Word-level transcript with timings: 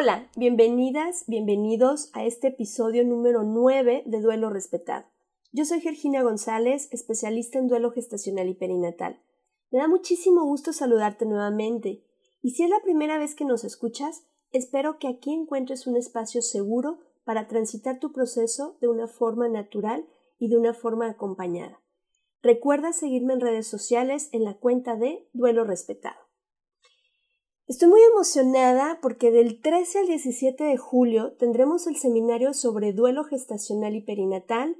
Hola, 0.00 0.30
bienvenidas, 0.36 1.24
bienvenidos 1.26 2.10
a 2.12 2.24
este 2.24 2.46
episodio 2.46 3.04
número 3.04 3.42
9 3.42 4.04
de 4.06 4.20
Duelo 4.20 4.48
Respetado. 4.48 5.06
Yo 5.50 5.64
soy 5.64 5.80
Georgina 5.80 6.22
González, 6.22 6.88
especialista 6.92 7.58
en 7.58 7.66
duelo 7.66 7.90
gestacional 7.90 8.48
y 8.48 8.54
perinatal. 8.54 9.20
Me 9.72 9.80
da 9.80 9.88
muchísimo 9.88 10.44
gusto 10.44 10.72
saludarte 10.72 11.26
nuevamente. 11.26 12.04
Y 12.42 12.50
si 12.50 12.62
es 12.62 12.70
la 12.70 12.78
primera 12.80 13.18
vez 13.18 13.34
que 13.34 13.44
nos 13.44 13.64
escuchas, 13.64 14.22
espero 14.52 15.00
que 15.00 15.08
aquí 15.08 15.34
encuentres 15.34 15.88
un 15.88 15.96
espacio 15.96 16.42
seguro 16.42 17.00
para 17.24 17.48
transitar 17.48 17.98
tu 17.98 18.12
proceso 18.12 18.78
de 18.80 18.86
una 18.86 19.08
forma 19.08 19.48
natural 19.48 20.06
y 20.38 20.48
de 20.48 20.58
una 20.58 20.74
forma 20.74 21.10
acompañada. 21.10 21.80
Recuerda 22.40 22.92
seguirme 22.92 23.34
en 23.34 23.40
redes 23.40 23.66
sociales 23.66 24.28
en 24.30 24.44
la 24.44 24.58
cuenta 24.58 24.94
de 24.94 25.28
Duelo 25.32 25.64
Respetado. 25.64 26.27
Estoy 27.68 27.88
muy 27.90 28.00
emocionada 28.00 28.98
porque 29.02 29.30
del 29.30 29.60
13 29.60 29.98
al 29.98 30.06
17 30.06 30.64
de 30.64 30.78
julio 30.78 31.32
tendremos 31.34 31.86
el 31.86 31.96
seminario 31.96 32.54
sobre 32.54 32.94
duelo 32.94 33.24
gestacional 33.24 33.94
y 33.94 34.00
perinatal, 34.00 34.74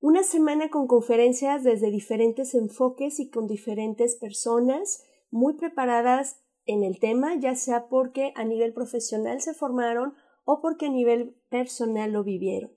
una 0.00 0.24
semana 0.24 0.68
con 0.68 0.88
conferencias 0.88 1.62
desde 1.62 1.92
diferentes 1.92 2.56
enfoques 2.56 3.20
y 3.20 3.30
con 3.30 3.46
diferentes 3.46 4.16
personas 4.16 5.04
muy 5.30 5.54
preparadas 5.54 6.40
en 6.66 6.82
el 6.82 6.98
tema, 6.98 7.36
ya 7.36 7.54
sea 7.54 7.86
porque 7.88 8.32
a 8.34 8.42
nivel 8.42 8.72
profesional 8.72 9.40
se 9.40 9.54
formaron 9.54 10.14
o 10.44 10.60
porque 10.60 10.86
a 10.86 10.90
nivel 10.90 11.36
personal 11.50 12.10
lo 12.10 12.24
vivieron. 12.24 12.72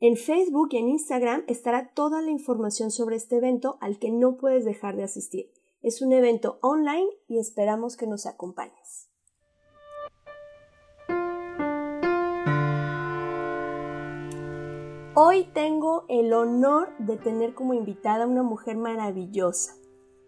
En 0.00 0.16
Facebook 0.16 0.70
y 0.72 0.78
en 0.78 0.88
Instagram 0.88 1.44
estará 1.46 1.92
toda 1.94 2.20
la 2.20 2.32
información 2.32 2.90
sobre 2.90 3.14
este 3.14 3.36
evento 3.36 3.78
al 3.80 4.00
que 4.00 4.10
no 4.10 4.36
puedes 4.36 4.64
dejar 4.64 4.96
de 4.96 5.04
asistir. 5.04 5.61
Es 5.82 6.00
un 6.00 6.12
evento 6.12 6.60
online 6.62 7.08
y 7.26 7.40
esperamos 7.40 7.96
que 7.96 8.06
nos 8.06 8.26
acompañes. 8.26 9.08
Hoy 15.14 15.44
tengo 15.52 16.04
el 16.08 16.32
honor 16.34 16.96
de 16.98 17.16
tener 17.16 17.54
como 17.54 17.74
invitada 17.74 18.24
a 18.24 18.26
una 18.28 18.44
mujer 18.44 18.76
maravillosa. 18.76 19.74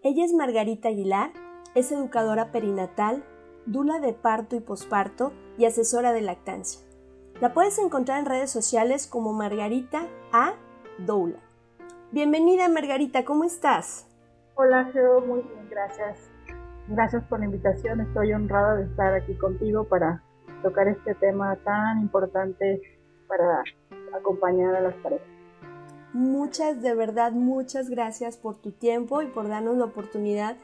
Ella 0.03 0.25
es 0.25 0.33
Margarita 0.33 0.89
Aguilar, 0.89 1.31
es 1.73 1.89
educadora 1.93 2.51
perinatal, 2.51 3.23
dula 3.65 3.99
de 3.99 4.11
parto 4.11 4.57
y 4.57 4.59
posparto 4.59 5.31
y 5.57 5.63
asesora 5.63 6.11
de 6.11 6.21
lactancia. 6.21 6.81
La 7.39 7.53
puedes 7.53 7.79
encontrar 7.79 8.19
en 8.19 8.25
redes 8.25 8.51
sociales 8.51 9.07
como 9.07 9.31
Margarita 9.31 10.05
A. 10.33 10.55
Doula. 10.99 11.39
Bienvenida 12.11 12.67
Margarita, 12.67 13.23
¿cómo 13.23 13.45
estás? 13.45 14.07
Hola, 14.57 14.89
Geo, 14.93 15.19
muy 15.19 15.41
bien, 15.41 15.67
gracias. 15.69 16.31
Gracias 16.87 17.21
por 17.25 17.39
la 17.39 17.45
invitación. 17.45 17.99
Estoy 17.99 18.31
honrada 18.31 18.75
de 18.75 18.85
estar 18.85 19.13
aquí 19.13 19.35
contigo 19.35 19.83
para 19.83 20.23
tocar 20.63 20.87
este 20.87 21.13
tema 21.15 21.57
tan 21.65 21.99
importante 21.99 22.81
para 23.27 23.63
acompañar 24.17 24.73
a 24.75 24.79
las 24.79 24.95
parejas. 24.95 25.27
Muchas, 26.13 26.81
de 26.81 26.95
verdad, 26.95 27.33
muchas 27.33 27.89
gracias 27.89 28.37
por 28.37 28.55
tu 28.55 28.71
tiempo 28.71 29.21
y 29.21 29.27
por 29.27 29.49
darnos 29.49 29.75
la 29.75 29.83
oportunidad 29.83 30.55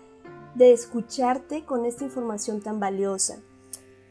de 0.56 0.72
escucharte 0.72 1.66
con 1.66 1.86
esta 1.86 2.06
información 2.06 2.62
tan 2.62 2.80
valiosa. 2.80 3.40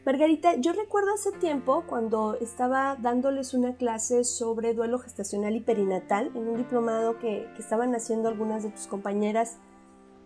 Margarita, 0.05 0.57
yo 0.57 0.73
recuerdo 0.73 1.11
hace 1.15 1.31
tiempo 1.31 1.85
cuando 1.87 2.35
estaba 2.35 2.97
dándoles 2.99 3.55
una 3.55 3.75
clase 3.77 4.25
sobre 4.25 4.75
duelo 4.75 4.99
gestacional 4.99 5.55
y 5.55 5.59
perinatal 5.61 6.27
en 6.35 6.47
un 6.47 6.57
diplomado 6.57 7.17
que, 7.17 7.49
que 7.55 7.61
estaban 7.61 7.95
haciendo 7.95 8.29
algunas 8.29 8.61
de 8.61 8.69
tus 8.69 8.85
compañeras 8.85 9.57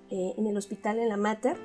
eh, 0.10 0.34
en 0.38 0.48
el 0.48 0.58
hospital 0.58 1.00
en 1.00 1.10
la 1.10 1.18
Mater. 1.18 1.58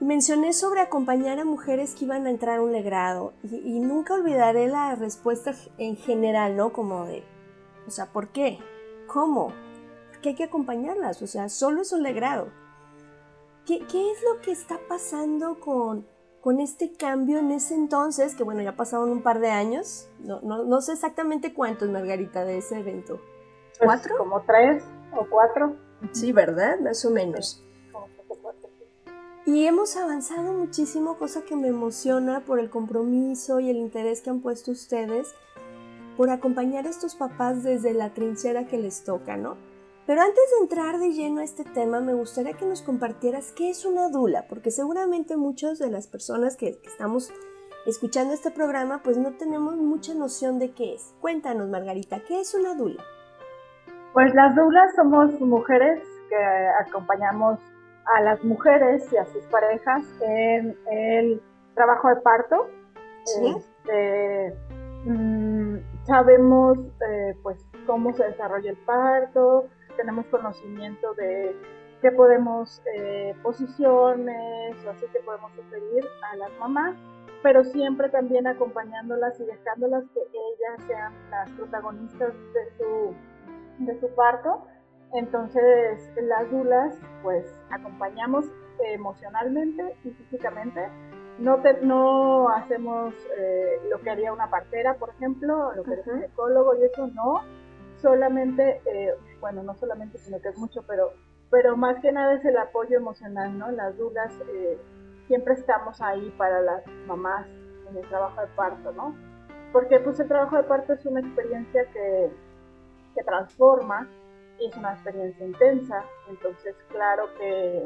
Mencioné 0.00 0.52
sobre 0.52 0.80
acompañar 0.80 1.40
a 1.40 1.44
mujeres 1.44 1.94
que 1.94 2.04
iban 2.04 2.26
a 2.26 2.30
entrar 2.30 2.58
a 2.58 2.62
un 2.62 2.72
legrado. 2.72 3.32
Y, 3.42 3.56
y 3.56 3.80
nunca 3.80 4.14
olvidaré 4.14 4.68
la 4.68 4.94
respuesta 4.94 5.52
en 5.76 5.96
general, 5.96 6.56
¿no? 6.56 6.72
Como 6.72 7.04
de, 7.06 7.24
o 7.86 7.90
sea, 7.90 8.06
¿por 8.06 8.28
qué? 8.28 8.58
¿Cómo? 9.08 9.52
Que 10.22 10.30
hay 10.30 10.34
que 10.34 10.44
acompañarlas, 10.44 11.22
o 11.22 11.26
sea, 11.26 11.48
solo 11.48 11.82
es 11.82 11.92
un 11.92 12.02
legrado. 12.02 12.48
¿Qué, 13.66 13.80
qué 13.86 14.10
es 14.10 14.18
lo 14.22 14.40
que 14.40 14.50
está 14.50 14.78
pasando 14.88 15.60
con, 15.60 16.06
con 16.40 16.60
este 16.60 16.92
cambio 16.92 17.38
en 17.38 17.50
ese 17.50 17.74
entonces? 17.74 18.34
Que 18.34 18.42
bueno, 18.42 18.62
ya 18.62 18.76
pasaron 18.76 19.10
un 19.10 19.22
par 19.22 19.40
de 19.40 19.50
años. 19.50 20.08
No, 20.20 20.40
no, 20.40 20.64
no 20.64 20.80
sé 20.80 20.92
exactamente 20.92 21.52
cuántos, 21.52 21.88
Margarita, 21.88 22.44
de 22.44 22.58
ese 22.58 22.78
evento. 22.78 23.16
Pues, 23.16 23.78
¿Cuatro? 23.78 24.16
Como 24.18 24.42
tres 24.42 24.82
o 25.12 25.26
cuatro. 25.28 25.76
Sí, 26.12 26.32
¿verdad? 26.32 26.78
Más 26.80 27.04
o 27.04 27.10
menos. 27.10 27.62
Y 29.46 29.64
hemos 29.64 29.96
avanzado 29.96 30.52
muchísimo, 30.52 31.16
cosa 31.16 31.42
que 31.42 31.56
me 31.56 31.68
emociona 31.68 32.44
por 32.44 32.60
el 32.60 32.68
compromiso 32.68 33.60
y 33.60 33.70
el 33.70 33.78
interés 33.78 34.20
que 34.20 34.28
han 34.28 34.40
puesto 34.40 34.72
ustedes 34.72 35.34
por 36.18 36.28
acompañar 36.30 36.86
a 36.86 36.90
estos 36.90 37.14
papás 37.14 37.62
desde 37.62 37.94
la 37.94 38.12
trinchera 38.12 38.66
que 38.66 38.76
les 38.76 39.04
toca, 39.04 39.36
¿no? 39.36 39.56
Pero 40.06 40.20
antes 40.20 40.44
de 40.50 40.62
entrar 40.62 40.98
de 40.98 41.12
lleno 41.12 41.40
a 41.40 41.44
este 41.44 41.64
tema, 41.64 42.00
me 42.00 42.12
gustaría 42.12 42.54
que 42.54 42.66
nos 42.66 42.82
compartieras 42.82 43.52
qué 43.52 43.70
es 43.70 43.84
una 43.84 44.08
dula, 44.08 44.46
porque 44.48 44.70
seguramente 44.70 45.36
muchas 45.36 45.78
de 45.78 45.90
las 45.90 46.06
personas 46.06 46.56
que, 46.56 46.78
que 46.78 46.88
estamos 46.88 47.30
escuchando 47.86 48.34
este 48.34 48.50
programa, 48.50 49.02
pues 49.02 49.16
no 49.16 49.32
tenemos 49.32 49.76
mucha 49.76 50.14
noción 50.14 50.58
de 50.58 50.72
qué 50.72 50.94
es. 50.94 51.14
Cuéntanos, 51.20 51.68
Margarita, 51.68 52.22
¿qué 52.24 52.40
es 52.40 52.52
una 52.54 52.74
dula? 52.74 53.02
Pues 54.12 54.34
las 54.34 54.54
doulas 54.54 54.94
somos 54.94 55.40
mujeres 55.40 56.02
que 56.28 56.68
acompañamos 56.86 57.58
a 58.16 58.22
las 58.22 58.42
mujeres 58.42 59.12
y 59.12 59.16
a 59.16 59.26
sus 59.26 59.44
parejas 59.46 60.04
en 60.22 60.76
el 60.90 61.42
trabajo 61.74 62.08
de 62.08 62.16
parto. 62.16 62.68
Sí. 63.24 63.56
Este, 63.56 64.54
mm, 65.04 65.76
sabemos 66.04 66.78
eh, 67.08 67.36
pues 67.42 67.64
cómo 67.86 68.12
se 68.14 68.24
desarrolla 68.24 68.70
el 68.70 68.76
parto, 68.78 69.66
tenemos 69.96 70.26
conocimiento 70.26 71.14
de 71.14 71.54
qué 72.00 72.12
podemos, 72.12 72.82
eh, 72.96 73.34
posiciones 73.42 74.76
o 74.86 74.90
así 74.90 75.06
que 75.12 75.20
podemos 75.20 75.52
sugerir 75.52 76.04
a 76.32 76.36
las 76.36 76.50
mamás, 76.58 76.96
pero 77.42 77.64
siempre 77.64 78.08
también 78.08 78.46
acompañándolas 78.46 79.38
y 79.40 79.44
dejándolas 79.44 80.04
que 80.14 80.20
ellas 80.20 80.86
sean 80.86 81.12
las 81.30 81.50
protagonistas 81.52 82.32
de 82.54 82.76
su, 82.78 83.14
de 83.78 83.98
su 84.00 84.08
parto. 84.14 84.66
Entonces, 85.14 86.10
las 86.22 86.50
dulas, 86.50 86.94
pues 87.22 87.44
acompañamos 87.70 88.44
emocionalmente 88.78 89.96
y 90.04 90.10
físicamente 90.10 90.88
no, 91.38 91.62
no 91.82 92.48
hacemos 92.50 93.14
eh, 93.36 93.80
lo 93.90 94.00
que 94.00 94.10
haría 94.10 94.32
una 94.32 94.50
partera, 94.50 94.94
por 94.94 95.10
ejemplo, 95.10 95.72
lo 95.74 95.84
que 95.84 95.92
haría 95.92 96.12
un 96.12 96.22
psicólogo 96.22 96.74
y 96.76 96.84
eso 96.84 97.06
no. 97.08 97.42
Solamente, 97.96 98.80
eh, 98.86 99.14
bueno, 99.40 99.62
no 99.62 99.74
solamente, 99.74 100.18
sino 100.18 100.40
que 100.40 100.50
es 100.50 100.58
mucho, 100.58 100.84
pero, 100.86 101.12
pero 101.50 101.76
más 101.76 102.00
que 102.00 102.12
nada 102.12 102.34
es 102.34 102.44
el 102.44 102.56
apoyo 102.56 102.96
emocional, 102.96 103.58
¿no? 103.58 103.70
Las 103.72 103.96
dudas, 103.96 104.32
eh, 104.52 104.78
siempre 105.26 105.54
estamos 105.54 106.00
ahí 106.00 106.32
para 106.38 106.60
las 106.60 106.86
mamás 107.06 107.46
en 107.90 107.96
el 107.96 108.08
trabajo 108.08 108.40
de 108.40 108.46
parto, 108.48 108.92
¿no? 108.92 109.16
Porque 109.72 109.98
pues 109.98 110.20
el 110.20 110.28
trabajo 110.28 110.56
de 110.56 110.62
parto 110.62 110.92
es 110.92 111.04
una 111.06 111.20
experiencia 111.20 111.84
que, 111.92 112.30
que 113.14 113.24
transforma 113.24 114.08
y 114.58 114.66
es 114.66 114.76
una 114.76 114.94
experiencia 114.94 115.46
intensa, 115.46 116.04
entonces 116.28 116.74
claro 116.90 117.28
que 117.38 117.84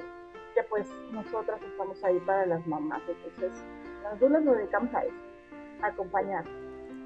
que 0.54 0.62
pues 0.64 0.86
nosotras 1.12 1.60
estamos 1.62 2.02
ahí 2.04 2.18
para 2.20 2.46
las 2.46 2.66
mamás. 2.66 3.02
Entonces, 3.08 3.52
las 4.02 4.18
dulas 4.20 4.42
nos 4.42 4.56
dedicamos 4.56 4.94
a 4.94 5.04
eso, 5.04 5.14
a 5.82 5.86
acompañar. 5.88 6.44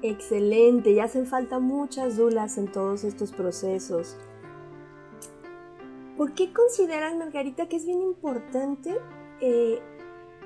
Excelente, 0.01 0.93
ya 0.93 1.05
hacen 1.05 1.25
falta 1.25 1.59
muchas 1.59 2.17
dulas 2.17 2.57
en 2.57 2.71
todos 2.71 3.03
estos 3.03 3.31
procesos. 3.31 4.17
¿Por 6.15 6.33
qué 6.33 6.53
consideras, 6.53 7.15
Margarita, 7.15 7.67
que 7.67 7.77
es 7.77 7.85
bien 7.85 8.01
importante 8.01 8.95
eh, 9.39 9.79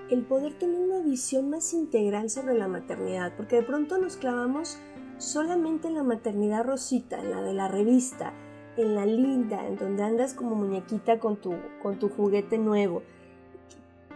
el 0.10 0.24
poder 0.24 0.58
tener 0.58 0.80
una 0.80 1.00
visión 1.00 1.50
más 1.50 1.74
integral 1.74 2.30
sobre 2.30 2.54
la 2.54 2.68
maternidad? 2.68 3.34
Porque 3.36 3.58
de 3.58 3.64
pronto 3.64 3.98
nos 3.98 4.18
clavamos 4.18 4.78
solamente 5.22 5.88
en 5.88 5.96
la 5.96 6.04
maternidad 6.04 6.66
rosita, 6.66 7.20
en 7.20 7.32
la 7.32 7.42
de 7.42 7.54
la 7.54 7.68
revista, 7.68 8.34
en 8.76 8.96
la 8.96 9.06
linda, 9.06 9.66
en 9.68 9.78
donde 9.78 10.04
andas 10.04 10.34
como 10.34 10.56
muñequita 10.56 11.20
con 11.20 11.38
tu, 11.38 11.56
con 11.82 12.00
tu 12.00 12.10
juguete 12.10 12.58
nuevo. 12.58 13.04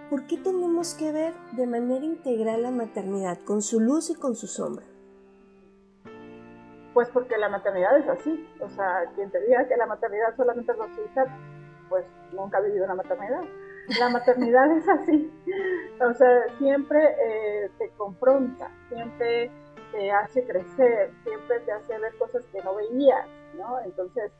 ¿Por 0.10 0.28
qué 0.28 0.38
tenemos 0.38 0.94
que 0.94 1.12
ver 1.12 1.34
de 1.54 1.68
manera 1.68 2.06
integral 2.06 2.63
la 2.63 2.72
maternidad, 2.72 3.40
con 3.40 3.62
su 3.62 3.80
luz 3.80 4.10
y 4.10 4.16
con 4.16 4.36
su 4.36 4.48
sombra? 4.48 4.86
Pues 6.94 7.10
porque 7.10 7.38
la 7.38 7.50
maternidad 7.50 7.98
es 7.98 8.07
así. 8.07 8.48
O 8.62 8.69
sea, 8.69 9.12
quien 9.16 9.30
te 9.30 9.42
diga 9.46 9.68
que 9.68 9.75
la 9.75 9.86
maternidad 9.86 10.36
solamente 10.36 10.72
es 10.72 10.78
rosita, 10.78 11.25
pues 11.90 12.06
nunca 12.34 12.57
ha 12.57 12.62
vivido 12.62 12.86
una 12.86 12.96
maternidad. 12.96 13.42
La 14.00 14.10
maternidad 14.10 14.72
es 14.78 14.88
así. 14.88 15.31
O 16.02 16.13
sea, 16.13 16.57
siempre 16.57 17.00
eh, 17.04 17.72
te 17.78 17.90
confronta, 17.98 18.69
siempre 18.90 19.52
te 19.95 20.12
hace 20.12 20.44
crecer, 20.44 21.12
siempre 21.24 21.59
te 21.62 21.71
hace 21.71 21.97
ver 21.97 22.13
cosas 22.18 22.44
que 22.51 22.62
no 22.62 22.75
veías, 22.75 23.25
¿no? 23.57 23.80
Entonces, 23.86 24.31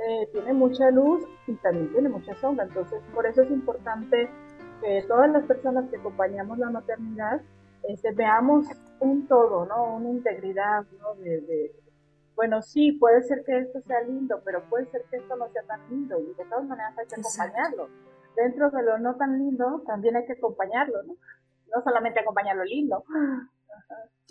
eh, 0.00 0.28
tiene 0.32 0.52
mucha 0.52 0.90
luz 0.90 1.22
y 1.46 1.54
también 1.54 1.92
tiene 1.92 2.08
mucha 2.08 2.34
sombra. 2.34 2.64
Entonces, 2.64 3.00
por 3.14 3.24
eso 3.24 3.42
es 3.42 3.50
importante 3.50 4.28
que 4.80 5.04
todas 5.06 5.30
las 5.30 5.44
personas 5.44 5.88
que 5.88 5.96
acompañamos 5.96 6.58
la 6.58 6.70
maternidad 6.70 7.40
este, 7.88 8.12
veamos 8.12 8.66
un 9.00 9.28
todo, 9.28 9.66
¿no? 9.66 9.96
Una 9.96 10.10
integridad, 10.10 10.84
¿no? 11.00 11.14
De, 11.22 11.72
bueno, 12.34 12.60
sí, 12.62 12.92
puede 12.92 13.22
ser 13.22 13.44
que 13.44 13.58
esto 13.58 13.80
sea 13.82 14.00
lindo, 14.00 14.40
pero 14.44 14.62
puede 14.68 14.86
ser 14.86 15.02
que 15.10 15.18
esto 15.18 15.36
no 15.36 15.48
sea 15.50 15.62
tan 15.62 15.80
lindo 15.88 16.18
y 16.18 16.34
de 16.34 16.44
todas 16.44 16.64
maneras 16.64 16.98
hay 16.98 17.06
que 17.06 17.20
acompañarlo. 17.20 17.88
Dentro 18.34 18.70
de 18.70 18.82
lo 18.82 18.98
no 18.98 19.14
tan 19.14 19.38
lindo, 19.38 19.84
también 19.86 20.16
hay 20.16 20.26
que 20.26 20.32
acompañarlo, 20.32 21.04
¿no? 21.04 21.14
No 21.74 21.82
solamente 21.84 22.20
acompañar 22.20 22.56
lo 22.56 22.64
lindo. 22.64 23.04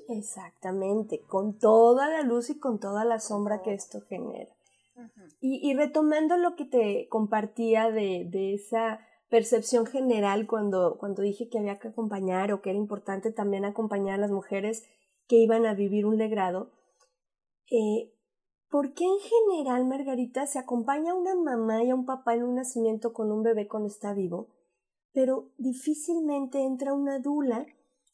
Exactamente, 0.07 1.21
con 1.21 1.57
toda 1.57 2.09
la 2.09 2.21
luz 2.21 2.49
y 2.49 2.59
con 2.59 2.79
toda 2.79 3.05
la 3.05 3.19
sombra 3.19 3.61
que 3.61 3.73
esto 3.73 4.01
genera. 4.01 4.51
Y, 5.39 5.73
retomando 5.73 6.37
lo 6.37 6.55
que 6.55 6.65
te 6.65 7.07
compartía 7.09 7.89
de, 7.89 8.53
esa 8.53 8.99
percepción 9.29 9.85
general 9.85 10.45
cuando, 10.45 10.97
cuando 10.99 11.23
dije 11.23 11.49
que 11.49 11.57
había 11.57 11.79
que 11.79 11.87
acompañar 11.87 12.53
o 12.53 12.61
que 12.61 12.69
era 12.69 12.77
importante 12.77 13.31
también 13.31 13.65
acompañar 13.65 14.15
a 14.15 14.21
las 14.21 14.31
mujeres 14.31 14.83
que 15.27 15.37
iban 15.37 15.65
a 15.65 15.73
vivir 15.73 16.05
un 16.05 16.17
legrado, 16.17 16.71
eh, 17.71 18.13
¿por 18.69 18.93
qué 18.93 19.05
en 19.05 19.19
general, 19.19 19.85
Margarita, 19.85 20.45
se 20.45 20.59
acompaña 20.59 21.13
a 21.13 21.15
una 21.15 21.33
mamá 21.33 21.83
y 21.83 21.89
a 21.89 21.95
un 21.95 22.05
papá 22.05 22.35
en 22.35 22.43
un 22.43 22.55
nacimiento 22.55 23.13
con 23.13 23.31
un 23.31 23.41
bebé 23.41 23.67
cuando 23.67 23.87
está 23.87 24.13
vivo, 24.13 24.49
pero 25.11 25.49
difícilmente 25.57 26.63
entra 26.63 26.93
una 26.93 27.19
dula 27.19 27.65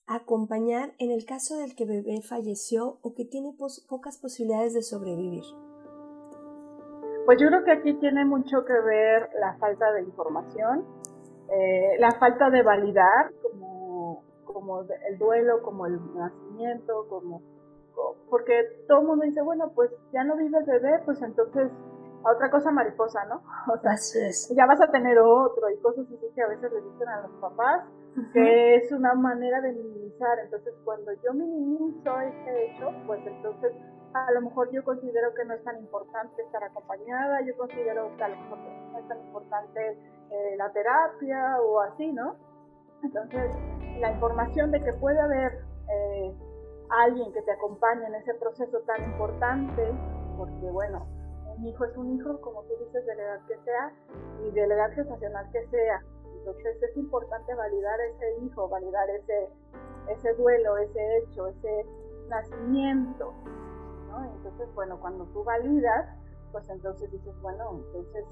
acompañar 0.10 0.94
en 0.98 1.12
el 1.12 1.26
caso 1.26 1.58
del 1.58 1.76
que 1.76 1.86
bebé 1.86 2.22
falleció 2.22 2.98
o 3.02 3.14
que 3.14 3.26
tiene 3.26 3.54
pocas 3.88 4.18
posibilidades 4.18 4.74
de 4.74 4.82
sobrevivir? 4.82 5.44
Pues 7.26 7.40
yo 7.40 7.48
creo 7.48 7.64
que 7.64 7.72
aquí 7.72 7.94
tiene 7.94 8.26
mucho 8.26 8.66
que 8.66 8.74
ver 8.74 9.30
la 9.40 9.56
falta 9.58 9.92
de 9.94 10.02
información, 10.02 10.84
eh, 11.52 11.96
la 12.00 12.12
falta 12.14 12.50
de 12.50 12.64
validar 12.64 13.32
como, 13.44 14.24
como 14.46 14.82
el 14.82 15.18
duelo, 15.20 15.62
como 15.62 15.86
el 15.86 16.00
nacimiento, 16.16 17.06
como 17.08 17.42
porque 18.30 18.54
todo 18.88 19.02
el 19.02 19.08
mundo 19.08 19.26
dice, 19.26 19.42
bueno, 19.42 19.72
pues 19.76 19.92
ya 20.14 20.24
no 20.24 20.38
vive 20.38 20.58
el 20.60 20.66
bebé, 20.66 21.00
pues 21.06 21.22
entonces 21.22 21.72
a 22.24 22.32
otra 22.32 22.50
cosa 22.50 22.72
mariposa, 22.72 23.26
¿no? 23.26 23.42
O 23.74 23.78
sea, 23.78 23.96
ya 24.56 24.66
vas 24.66 24.82
a 24.82 24.92
tener 24.92 25.20
otro 25.20 25.70
y 25.70 25.78
cosas 25.78 26.06
así 26.06 26.26
que 26.34 26.42
a 26.42 26.48
veces 26.48 26.72
le 26.72 26.82
dicen 26.82 27.08
a 27.10 27.22
los 27.22 27.32
papás, 27.42 27.84
que 28.34 28.76
es 28.76 28.92
una 28.92 29.14
manera 29.14 29.62
de 29.62 29.74
minimizar. 29.74 30.40
Entonces, 30.40 30.74
cuando 30.84 31.12
yo 31.24 31.34
minimizo 31.34 32.20
ese 32.22 32.66
hecho, 32.66 32.92
pues 33.06 33.26
entonces 33.26 33.74
a 34.14 34.32
lo 34.32 34.42
mejor 34.42 34.72
yo 34.72 34.84
considero 34.84 35.34
que 35.36 35.46
no 35.46 35.54
es 35.54 35.64
tan 35.64 35.78
importante 35.78 36.42
estar 36.42 36.64
acompañada, 36.64 37.42
yo 37.42 37.56
considero 37.58 38.16
que 38.18 38.24
a 38.24 38.30
lo 38.30 38.38
mejor 38.38 38.58
no 38.58 39.00
es 39.00 39.08
tan 39.08 39.20
importante 39.20 39.98
eh, 40.32 40.56
la 40.58 40.72
terapia 40.72 41.62
o 41.62 41.80
así, 41.82 42.12
¿no? 42.12 42.36
Entonces, 43.04 43.52
la 44.00 44.12
información 44.12 44.72
de 44.72 44.84
que 44.84 44.94
puede 44.94 45.20
haber 45.20 45.54
eh, 45.90 46.34
alguien 46.90 47.32
que 47.34 47.42
te 47.44 47.52
acompañe 47.52 48.06
en 48.06 48.16
ese 48.16 48.34
proceso 48.36 48.80
tan 48.82 49.04
importante, 49.04 49.94
porque 50.38 50.72
bueno, 50.72 51.06
un 51.58 51.66
hijo 51.66 51.86
es 51.86 51.96
un 51.98 52.16
hijo, 52.16 52.40
como 52.42 52.64
tú 52.64 52.74
dices, 52.86 53.06
de 53.06 53.16
la 53.16 53.24
edad 53.24 53.40
que 53.48 53.58
sea 53.64 53.94
y 54.46 54.52
de 54.52 54.68
la 54.68 54.76
edad 54.76 54.92
gestacional 54.94 55.52
que 55.52 55.68
sea. 55.68 56.02
Entonces 56.40 56.82
es 56.82 56.98
importante 56.98 57.54
validar 57.54 58.00
ese 58.02 58.46
hijo, 58.46 58.68
validar 58.68 59.10
ese, 59.10 59.50
ese 60.10 60.34
duelo, 60.34 60.78
ese 60.78 61.18
hecho, 61.20 61.48
ese 61.48 61.86
nacimiento, 62.30 63.34
entonces, 64.18 64.74
bueno, 64.76 65.00
cuando 65.00 65.26
tú 65.26 65.44
validas, 65.44 66.10
pues 66.52 66.68
entonces 66.70 67.12
dices, 67.12 67.34
bueno, 67.42 67.72
entonces 67.74 68.26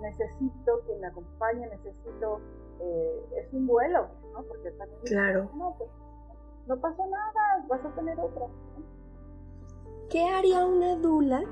necesito 0.00 0.80
que 0.86 0.96
me 0.96 1.06
acompañe, 1.06 1.66
necesito, 1.68 2.40
eh, 2.80 3.26
es 3.36 3.52
un 3.52 3.66
vuelo, 3.66 4.08
¿no? 4.32 4.42
Porque 4.44 4.70
también 4.72 5.00
claro. 5.04 5.50
no, 5.54 5.74
pues 5.76 5.90
no 6.66 6.80
pasa 6.80 7.04
nada, 7.06 7.66
vas 7.68 7.84
a 7.84 7.94
tener 7.94 8.18
otro. 8.18 8.48
¿Qué 10.08 10.24
haría 10.24 10.64
una 10.64 10.96
dula? 10.96 11.42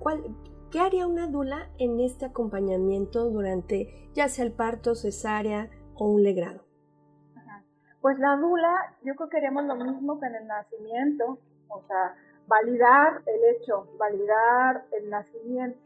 ¿Cuál, 0.00 0.24
¿Qué 0.74 0.80
haría 0.80 1.06
una 1.06 1.28
dula 1.28 1.68
en 1.78 2.00
este 2.00 2.26
acompañamiento 2.26 3.30
durante 3.30 4.10
ya 4.12 4.26
sea 4.26 4.44
el 4.44 4.50
parto, 4.50 4.96
cesárea 4.96 5.70
o 5.94 6.08
un 6.08 6.24
legrado? 6.24 6.64
Pues 8.00 8.18
la 8.18 8.34
dula, 8.34 8.92
yo 9.04 9.14
creo 9.14 9.28
que 9.28 9.36
haríamos 9.36 9.66
lo 9.66 9.76
mismo 9.76 10.18
que 10.18 10.26
en 10.26 10.34
el 10.34 10.48
nacimiento, 10.48 11.38
o 11.68 11.80
sea, 11.86 12.16
validar 12.48 13.22
el 13.24 13.54
hecho, 13.54 13.86
validar 13.98 14.84
el 14.90 15.10
nacimiento, 15.10 15.78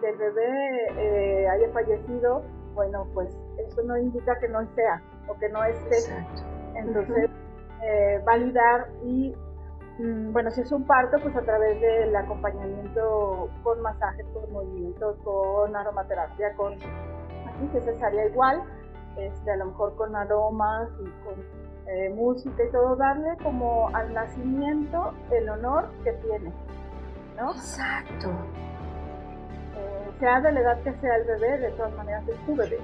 que 0.00 0.08
el 0.08 0.16
bebé 0.16 0.86
eh, 0.96 1.48
haya 1.48 1.72
fallecido, 1.72 2.42
bueno, 2.74 3.06
pues 3.14 3.28
eso 3.58 3.80
no 3.84 3.96
indica 3.96 4.40
que 4.40 4.48
no 4.48 4.66
sea 4.74 5.04
o 5.28 5.38
que 5.38 5.48
no 5.50 5.62
esté. 5.62 5.98
Entonces, 6.74 7.30
eh, 7.80 8.20
validar 8.26 8.88
y, 9.04 9.36
bueno, 9.98 10.50
si 10.50 10.60
es 10.60 10.72
un 10.72 10.84
parto, 10.84 11.18
pues 11.22 11.34
a 11.36 11.42
través 11.42 11.80
del 11.80 12.14
acompañamiento 12.14 13.48
con 13.62 13.80
masajes, 13.80 14.26
con 14.34 14.52
movimientos, 14.52 15.16
con 15.24 15.74
aromaterapia, 15.74 16.54
con, 16.54 16.74
así 16.74 17.68
que 17.72 17.80
cesárea 17.80 18.26
igual, 18.26 18.62
este, 19.16 19.50
a 19.50 19.56
lo 19.56 19.66
mejor 19.66 19.96
con 19.96 20.14
aromas 20.14 20.90
y 21.00 21.04
con 21.24 21.42
eh, 21.86 22.10
música 22.10 22.62
y 22.62 22.70
todo, 22.72 22.96
darle 22.96 23.36
como 23.42 23.88
al 23.94 24.12
nacimiento 24.12 25.14
el 25.30 25.48
honor 25.48 25.88
que 26.04 26.12
tiene, 26.12 26.52
¿no? 27.38 27.52
Exacto. 27.52 28.28
Eh, 29.76 30.10
sea 30.18 30.40
de 30.40 30.52
la 30.52 30.60
edad 30.60 30.82
que 30.82 30.92
sea 30.94 31.16
el 31.16 31.24
bebé, 31.24 31.58
de 31.58 31.70
todas 31.70 31.94
maneras 31.94 32.26
es 32.28 32.36
tu 32.44 32.54
bebé. 32.54 32.78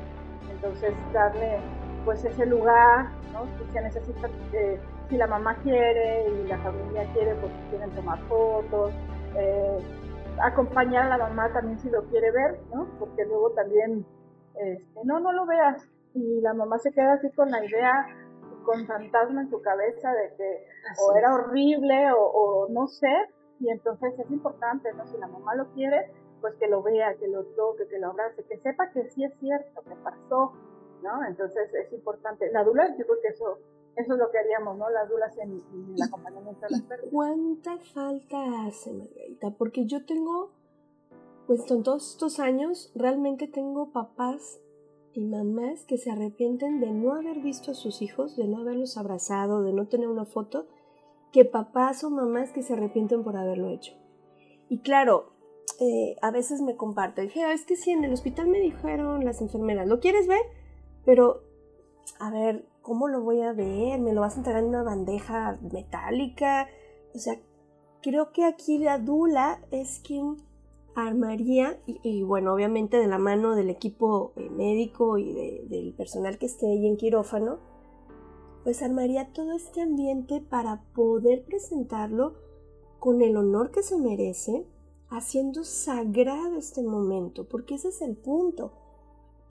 Entonces, 0.50 0.94
darle 1.12 1.58
pues 2.04 2.24
ese 2.24 2.46
lugar, 2.46 3.06
¿no? 3.32 3.46
Si 3.58 3.72
se 3.72 3.82
necesita, 3.82 4.28
eh, 4.52 4.80
si 5.12 5.18
la 5.18 5.26
mamá 5.26 5.54
quiere 5.62 6.26
y 6.26 6.48
la 6.48 6.56
familia 6.60 7.06
quiere, 7.12 7.34
pues 7.34 7.52
quieren 7.68 7.90
tomar 7.90 8.18
fotos, 8.28 8.92
acompañar 10.40 11.12
a 11.12 11.18
la 11.18 11.28
mamá 11.28 11.52
también 11.52 11.78
si 11.80 11.90
lo 11.90 12.02
quiere 12.04 12.30
ver, 12.30 12.58
¿no? 12.72 12.88
Porque 12.98 13.26
luego 13.26 13.50
también, 13.50 14.06
este, 14.54 15.04
no, 15.04 15.20
no 15.20 15.32
lo 15.32 15.44
veas. 15.44 15.86
Y 16.14 16.40
la 16.40 16.54
mamá 16.54 16.78
se 16.78 16.92
queda 16.92 17.12
así 17.12 17.30
con 17.32 17.50
la 17.50 17.62
idea 17.62 18.06
con 18.64 18.86
fantasma 18.86 19.42
en 19.42 19.50
su 19.50 19.60
cabeza 19.60 20.10
de 20.12 20.34
que 20.36 20.66
o 20.98 21.14
era 21.14 21.34
horrible 21.34 22.08
o, 22.16 22.68
no 22.70 22.86
sé, 22.86 23.12
y 23.60 23.68
entonces 23.68 24.18
es 24.18 24.30
importante, 24.30 24.94
¿no? 24.94 25.06
Si 25.06 25.18
la 25.18 25.26
mamá 25.26 25.54
lo 25.56 25.66
quiere, 25.74 26.10
pues 26.40 26.54
que 26.54 26.68
lo 26.68 26.82
vea, 26.82 27.14
que 27.16 27.28
lo 27.28 27.44
toque, 27.54 27.86
que 27.88 27.98
lo 27.98 28.12
abrace, 28.12 28.44
que 28.44 28.56
sepa 28.58 28.90
que 28.92 29.10
sí 29.10 29.24
es 29.24 29.34
cierto, 29.40 29.82
que 29.82 29.94
pasó, 29.96 30.52
¿no? 31.02 31.22
Entonces 31.26 31.68
es 31.74 31.92
importante. 31.92 32.50
La 32.50 32.64
dula, 32.64 32.88
yo 32.96 33.04
creo 33.04 33.20
que 33.20 33.28
eso, 33.28 33.58
eso 33.96 34.14
es 34.14 34.18
lo 34.18 34.30
que 34.30 34.38
haríamos, 34.38 34.78
¿no? 34.78 34.88
Las 34.90 35.08
dulas 35.08 35.36
en, 35.38 35.52
en 35.52 35.94
el 35.94 36.02
acompañamiento 36.02 36.60
de 36.66 36.70
las 36.70 36.82
pérdidas. 36.82 37.10
¿Cuánta 37.12 37.78
falta 37.78 38.66
hace, 38.66 38.92
Margarita? 38.92 39.50
Porque 39.58 39.86
yo 39.86 40.04
tengo, 40.06 40.50
pues 41.46 41.70
en 41.70 41.82
todos 41.82 42.12
estos 42.12 42.40
años, 42.40 42.90
realmente 42.94 43.48
tengo 43.48 43.92
papás 43.92 44.60
y 45.12 45.24
mamás 45.24 45.84
que 45.84 45.98
se 45.98 46.10
arrepienten 46.10 46.80
de 46.80 46.90
no 46.90 47.12
haber 47.12 47.40
visto 47.40 47.72
a 47.72 47.74
sus 47.74 48.00
hijos, 48.00 48.36
de 48.36 48.48
no 48.48 48.58
haberlos 48.58 48.96
abrazado, 48.96 49.62
de 49.62 49.72
no 49.72 49.86
tener 49.88 50.08
una 50.08 50.24
foto, 50.24 50.66
que 51.32 51.44
papás 51.44 52.02
o 52.04 52.10
mamás 52.10 52.52
que 52.52 52.62
se 52.62 52.72
arrepienten 52.72 53.22
por 53.22 53.36
haberlo 53.36 53.68
hecho. 53.68 53.92
Y 54.68 54.80
claro, 54.80 55.32
eh, 55.80 56.16
a 56.22 56.30
veces 56.30 56.62
me 56.62 56.76
comparten, 56.76 57.30
es 57.34 57.66
que 57.66 57.76
sí, 57.76 57.90
en 57.90 58.04
el 58.04 58.12
hospital 58.12 58.48
me 58.48 58.60
dijeron 58.60 59.24
las 59.24 59.42
enfermeras, 59.42 59.86
¿lo 59.86 60.00
quieres 60.00 60.26
ver? 60.26 60.40
Pero, 61.04 61.42
a 62.18 62.30
ver, 62.30 62.64
¿cómo 62.82 63.08
lo 63.08 63.22
voy 63.22 63.40
a 63.40 63.52
ver? 63.52 64.00
¿Me 64.00 64.12
lo 64.12 64.20
vas 64.20 64.34
a 64.34 64.38
entregar 64.38 64.62
en 64.62 64.68
una 64.68 64.82
bandeja 64.82 65.58
metálica? 65.72 66.68
O 67.14 67.18
sea, 67.18 67.40
creo 68.02 68.32
que 68.32 68.44
aquí 68.44 68.78
la 68.78 68.98
Dula 68.98 69.60
es 69.70 70.00
quien 70.00 70.36
armaría, 70.94 71.80
y, 71.86 72.22
bueno, 72.22 72.52
obviamente 72.52 72.98
de 72.98 73.06
la 73.06 73.18
mano 73.18 73.54
del 73.54 73.70
equipo 73.70 74.32
eh, 74.36 74.50
médico 74.50 75.16
y 75.16 75.32
del 75.32 75.94
personal 75.94 76.36
que 76.38 76.46
esté 76.46 76.66
ahí 76.66 76.86
en 76.86 76.98
quirófano, 76.98 77.60
pues 78.62 78.82
armaría 78.82 79.32
todo 79.32 79.52
este 79.52 79.80
ambiente 79.80 80.40
para 80.40 80.82
poder 80.94 81.44
presentarlo 81.44 82.34
con 82.98 83.22
el 83.22 83.36
honor 83.36 83.70
que 83.70 83.82
se 83.82 83.96
merece, 83.96 84.66
haciendo 85.08 85.64
sagrado 85.64 86.56
este 86.56 86.82
momento, 86.82 87.48
porque 87.48 87.74
ese 87.74 87.88
es 87.88 88.02
el 88.02 88.16
punto, 88.16 88.72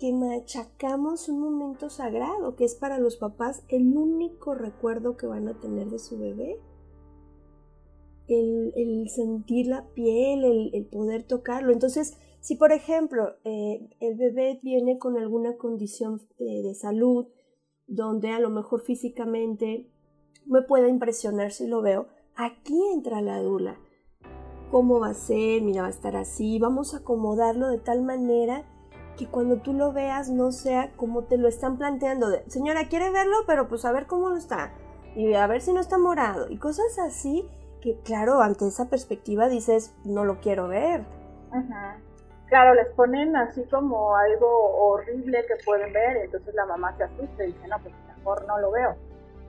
que 0.02 0.12
machacamos 0.14 1.30
un 1.30 1.42
momento 1.42 1.92
sagrado, 1.92 2.56
que 2.56 2.66
es 2.66 2.74
para 2.74 2.98
los 2.98 3.18
papás 3.18 3.64
el 3.70 3.96
único 3.96 4.56
recuerdo 4.56 5.16
que 5.16 5.28
van 5.28 5.48
a 5.48 5.60
tener 5.60 5.92
de 5.92 6.00
su 6.00 6.18
bebé 6.18 6.60
el, 8.28 9.08
sentir 9.10 9.68
la 9.68 9.86
piel, 9.94 10.72
el, 10.74 10.86
poder 10.88 11.22
tocarlo. 11.22 11.72
Entonces, 11.72 12.18
si 12.40 12.56
por 12.56 12.72
ejemplo 12.72 13.36
eh, 13.44 13.90
el 14.00 14.18
bebé 14.18 14.60
viene 14.64 14.98
con 14.98 15.18
alguna 15.18 15.58
condición 15.58 16.20
eh, 16.40 16.64
de 16.64 16.74
salud, 16.74 17.28
donde 17.86 18.32
a 18.32 18.40
lo 18.40 18.50
mejor 18.50 18.82
físicamente 18.82 19.88
me 20.48 20.64
pueda 20.64 20.88
impresionar 20.88 21.52
si 21.52 21.68
lo 21.68 21.84
veo, 21.84 22.08
aquí 22.34 22.82
entra 22.92 23.22
la 23.22 23.40
dula. 23.40 23.78
¿Cómo 24.72 25.00
va 25.00 25.10
a 25.10 25.14
ser? 25.14 25.62
Mira, 25.62 25.84
va 25.84 25.90
a 25.90 25.92
estar 25.92 26.16
así. 26.16 26.58
Vamos 26.58 26.96
a 26.96 27.00
acomodarlo 27.00 27.68
de 27.68 27.78
tal 27.78 28.02
manera 28.02 28.66
que 29.18 29.28
cuando 29.28 29.58
tú 29.58 29.74
lo 29.74 29.92
veas 29.92 30.30
no 30.30 30.52
sea 30.52 30.92
como 30.96 31.24
te 31.24 31.38
lo 31.38 31.48
están 31.48 31.78
planteando. 31.78 32.30
De, 32.30 32.44
Señora, 32.50 32.88
¿quiere 32.88 33.10
verlo? 33.12 33.36
Pero 33.48 33.68
pues 33.68 33.86
a 33.86 33.92
ver 33.92 34.08
cómo 34.08 34.30
lo 34.30 34.38
está. 34.38 34.72
Y 35.16 35.34
a 35.34 35.48
ver 35.48 35.62
si 35.62 35.74
no 35.74 35.82
está 35.82 35.98
morado. 35.98 36.50
Y 36.50 36.58
cosas 36.58 36.98
así 37.00 37.50
que 37.82 37.98
claro, 38.04 38.42
ante 38.42 38.68
esa 38.68 38.90
perspectiva 38.90 39.50
dices, 39.50 39.94
no 40.06 40.24
lo 40.24 40.40
quiero 40.40 40.68
ver. 40.68 41.04
Claro, 42.48 42.74
les 42.76 42.88
ponen 42.96 43.36
así 43.36 43.64
como 43.66 44.16
algo 44.16 44.48
horrible 44.78 45.44
que 45.48 45.64
pueden 45.66 45.92
ver, 45.92 46.18
entonces 46.18 46.54
la 46.54 46.66
mamá 46.66 46.96
se 46.98 47.04
asusta 47.04 47.44
y 47.44 47.48
dice, 47.48 47.68
no, 47.68 47.80
pues 47.80 47.94
mejor 48.18 48.46
no 48.46 48.60
lo 48.60 48.72
veo. 48.72 48.96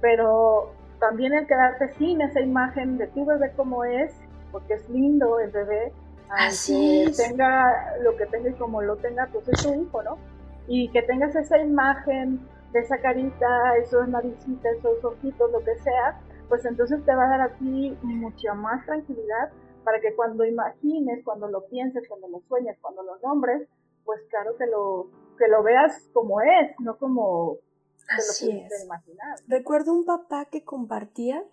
Pero 0.00 0.73
también 0.99 1.35
el 1.35 1.47
quedarte 1.47 1.92
sin 1.95 2.21
esa 2.23 2.40
imagen 2.40 2.99
de 2.99 3.09
tu 3.09 3.25
bebé 3.25 3.52
como 3.57 3.85
es, 3.85 4.12
porque 4.50 4.75
es 4.75 4.88
lindo 4.88 5.38
el 5.40 5.50
bebé, 5.50 5.92
Así 6.39 7.05
tenga 7.17 7.97
lo 8.03 8.17
que 8.17 8.27
tenga 8.27 8.51
y 8.51 8.55
como 8.55 8.83
lo 8.83 8.97
tenga, 8.97 9.29
pues 9.33 9.49
es 9.49 9.62
tu 9.62 9.75
hijo, 9.75 10.03
¿no? 10.03 10.19
Y 10.67 10.89
que 10.91 11.03
tengas 11.03 11.35
esa 11.37 11.59
imagen 11.59 12.41
de 12.73 12.81
esa 12.81 12.99
carita, 12.99 13.77
esos 13.77 14.09
naricitas, 14.09 14.77
esos 14.79 15.05
ojitos, 15.05 15.51
lo 15.53 15.61
que 15.61 15.77
sea, 15.77 16.21
pues 16.49 16.65
entonces 16.65 17.05
te 17.05 17.15
va 17.15 17.25
a 17.27 17.29
dar 17.29 17.41
a 17.43 17.55
ti 17.57 17.97
mucha 18.03 18.55
más 18.55 18.85
tranquilidad 18.87 19.51
para 19.85 20.01
que 20.01 20.15
cuando 20.15 20.45
imagines, 20.45 21.25
cuando 21.25 21.49
lo 21.49 21.67
pienses, 21.67 22.09
cuando 22.09 22.29
lo 22.29 22.41
sueñes, 22.49 22.79
cuando 22.81 23.03
lo 23.03 23.19
nombres, 23.19 23.69
pues 24.05 24.21
claro 24.31 24.57
que 24.57 24.67
lo, 24.67 25.09
que 25.39 25.49
lo 25.49 25.62
veas 25.62 26.09
como 26.12 26.41
es, 26.41 26.79
no 26.79 26.97
como 26.97 27.57
te 28.07 28.47
lo 28.49 28.57
es. 28.57 28.85
imaginar. 28.85 29.37
Recuerdo 29.49 29.93
un 29.93 30.05
papá 30.05 30.47
que 30.47 30.65
compartía 30.65 31.45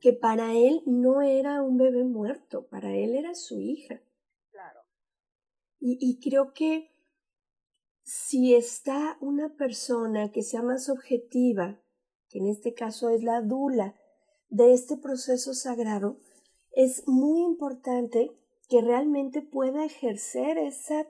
que 0.00 0.12
para 0.12 0.52
él 0.54 0.82
no 0.86 1.22
era 1.22 1.62
un 1.62 1.78
bebé 1.78 2.04
muerto, 2.04 2.66
para 2.66 2.94
él 2.94 3.14
era 3.14 3.34
su 3.34 3.60
hija. 3.60 4.00
Claro. 4.50 4.80
Y, 5.80 5.98
y 6.00 6.20
creo 6.20 6.52
que 6.52 6.90
si 8.02 8.54
está 8.54 9.18
una 9.20 9.56
persona 9.56 10.30
que 10.30 10.42
sea 10.42 10.62
más 10.62 10.88
objetiva, 10.88 11.80
que 12.28 12.38
en 12.38 12.46
este 12.46 12.74
caso 12.74 13.10
es 13.10 13.22
la 13.22 13.40
dula, 13.40 13.96
de 14.48 14.72
este 14.72 14.96
proceso 14.96 15.54
sagrado, 15.54 16.20
es 16.70 17.06
muy 17.08 17.42
importante 17.42 18.30
que 18.68 18.80
realmente 18.80 19.42
pueda 19.42 19.84
ejercer 19.84 20.58
esa, 20.58 21.06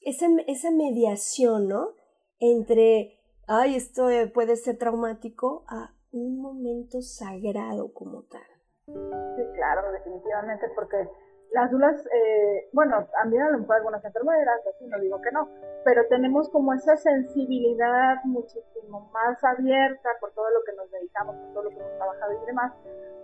esa, 0.00 0.26
esa 0.46 0.70
mediación, 0.70 1.68
¿no? 1.68 1.94
Entre, 2.38 3.18
ay, 3.46 3.74
esto 3.74 4.06
puede 4.32 4.56
ser 4.56 4.78
traumático, 4.78 5.64
a 5.68 5.94
un 6.12 6.40
momento 6.40 7.00
sagrado 7.00 7.92
como 7.92 8.22
tal. 8.24 8.42
Sí, 8.86 9.42
claro, 9.54 9.92
definitivamente, 9.92 10.66
porque 10.74 11.08
las 11.52 11.70
dulas, 11.70 12.06
eh, 12.06 12.68
bueno, 12.72 13.06
mí 13.26 13.38
a 13.38 13.50
lo 13.50 13.58
mejor 13.58 13.76
algunas 13.76 14.04
enfermeras, 14.04 14.60
así 14.66 14.86
no 14.86 14.98
digo 15.00 15.20
que 15.20 15.30
no, 15.32 15.48
pero 15.84 16.06
tenemos 16.08 16.48
como 16.50 16.72
esa 16.72 16.96
sensibilidad 16.96 18.16
muchísimo 18.24 19.10
más 19.12 19.42
abierta 19.44 20.10
por 20.20 20.32
todo 20.32 20.50
lo 20.50 20.64
que 20.64 20.72
nos 20.74 20.90
dedicamos, 20.90 21.36
por 21.36 21.52
todo 21.52 21.62
lo 21.64 21.70
que 21.70 21.76
hemos 21.76 21.96
trabajado 21.96 22.32
y 22.32 22.46
demás, 22.46 22.72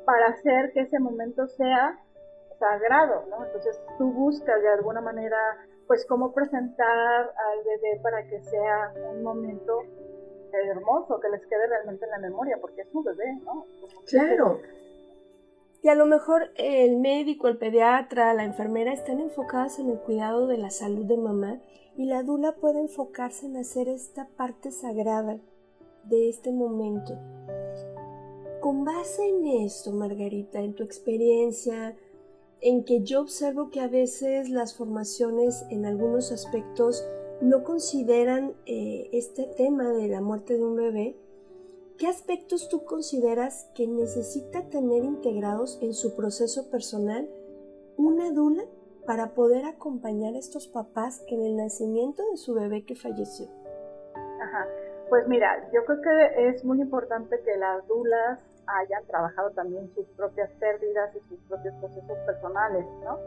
para 0.05 0.27
hacer 0.29 0.73
que 0.73 0.81
ese 0.81 0.99
momento 0.99 1.47
sea 1.47 1.99
sagrado, 2.59 3.25
¿no? 3.31 3.45
Entonces 3.45 3.81
tú 3.99 4.13
buscas 4.13 4.61
de 4.63 4.69
alguna 4.69 5.01
manera, 5.01 5.39
pues, 5.87 6.05
cómo 6.07 6.33
presentar 6.33 7.21
al 7.21 7.65
bebé 7.65 8.01
para 8.03 8.27
que 8.27 8.41
sea 8.41 8.93
un 9.11 9.23
momento 9.23 9.83
hermoso, 10.53 11.21
que 11.21 11.29
les 11.29 11.47
quede 11.47 11.67
realmente 11.67 12.05
en 12.05 12.11
la 12.11 12.19
memoria, 12.19 12.59
porque 12.61 12.83
es 12.83 12.89
un 12.93 13.05
bebé, 13.05 13.35
¿no? 13.45 13.65
Claro. 14.07 14.61
Y 15.83 15.89
a 15.89 15.95
lo 15.95 16.07
mejor 16.07 16.51
el 16.57 16.97
médico, 16.97 17.49
el 17.49 17.57
pediatra, 17.57 18.35
la 18.35 18.45
enfermera 18.45 18.93
están 18.93 19.21
enfocadas 19.21 19.79
en 19.79 19.91
el 19.91 19.99
cuidado 19.99 20.47
de 20.47 20.59
la 20.59 20.71
salud 20.71 21.07
de 21.07 21.17
mamá 21.17 21.61
y 21.97 22.07
la 22.07 22.23
dula 22.23 22.57
puede 22.57 22.81
enfocarse 22.81 23.47
en 23.47 23.57
hacer 23.57 23.89
esta 23.89 24.29
parte 24.37 24.71
sagrada 24.71 25.39
de 26.05 26.29
este 26.29 26.53
momento. 26.53 27.17
Con 28.61 28.85
base 28.85 29.29
en 29.29 29.47
esto, 29.47 29.93
Margarita, 29.93 30.61
en 30.61 30.75
tu 30.75 30.83
experiencia, 30.83 31.95
en 32.61 32.85
que 32.85 33.03
yo 33.03 33.21
observo 33.21 33.71
que 33.71 33.81
a 33.81 33.89
veces 33.89 34.49
las 34.49 34.77
formaciones 34.77 35.65
en 35.71 35.87
algunos 35.87 36.33
aspectos 36.33 37.07
no 37.41 37.65
consideran 37.65 38.55
eh, 38.67 39.09
este 39.13 39.45
tema 39.45 39.93
de 39.93 40.09
la 40.09 40.21
muerte 40.21 40.57
de 40.57 40.65
un 40.65 40.77
bebé, 40.77 41.17
¿Qué 41.99 42.07
aspectos 42.07 42.69
tú 42.69 42.85
consideras 42.85 43.69
que 43.75 43.89
necesita 43.89 44.63
tener 44.71 45.03
integrados 45.03 45.81
en 45.83 45.95
su 45.95 46.15
proceso 46.15 46.71
personal 46.71 47.29
una 47.97 48.31
dula 48.31 48.63
para 49.05 49.35
poder 49.35 49.65
acompañar 49.65 50.35
a 50.35 50.39
estos 50.39 50.69
papás 50.69 51.25
en 51.27 51.43
el 51.43 51.57
nacimiento 51.57 52.23
de 52.31 52.37
su 52.37 52.55
bebé 52.55 52.85
que 52.85 52.95
falleció? 52.95 53.47
Ajá. 54.15 54.69
Pues 55.09 55.27
mira, 55.27 55.69
yo 55.73 55.85
creo 55.87 56.01
que 56.01 56.49
es 56.51 56.65
muy 56.65 56.81
importante 56.81 57.41
que 57.43 57.57
las 57.57 57.85
dulas 57.89 58.39
hayan 58.67 59.05
trabajado 59.07 59.51
también 59.51 59.93
sus 59.97 60.07
propias 60.11 60.53
pérdidas 60.61 61.17
y 61.17 61.29
sus 61.29 61.41
propios 61.49 61.75
procesos 61.81 62.19
personales, 62.27 62.87
¿no? 63.03 63.19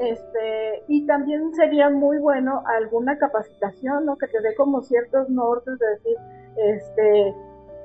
Este, 0.00 0.82
y 0.88 1.06
también 1.06 1.54
sería 1.54 1.90
muy 1.90 2.18
bueno 2.18 2.62
alguna 2.66 3.18
capacitación, 3.18 4.06
¿no? 4.06 4.16
Que 4.16 4.26
te 4.26 4.40
dé 4.40 4.54
como 4.54 4.82
ciertos 4.82 5.28
nortes 5.28 5.78
de 5.78 5.86
decir, 5.86 6.16
este, 6.56 7.34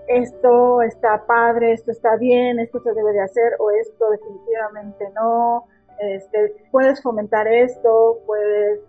esto 0.07 0.81
está 0.81 1.25
padre, 1.25 1.73
esto 1.73 1.91
está 1.91 2.15
bien, 2.15 2.59
esto 2.59 2.79
se 2.79 2.93
debe 2.93 3.13
de 3.13 3.21
hacer 3.21 3.53
o 3.59 3.71
esto 3.71 4.09
definitivamente 4.09 5.09
no, 5.15 5.65
este, 5.99 6.55
puedes 6.71 7.01
fomentar 7.01 7.47
esto, 7.47 8.19
puedes, 8.25 8.79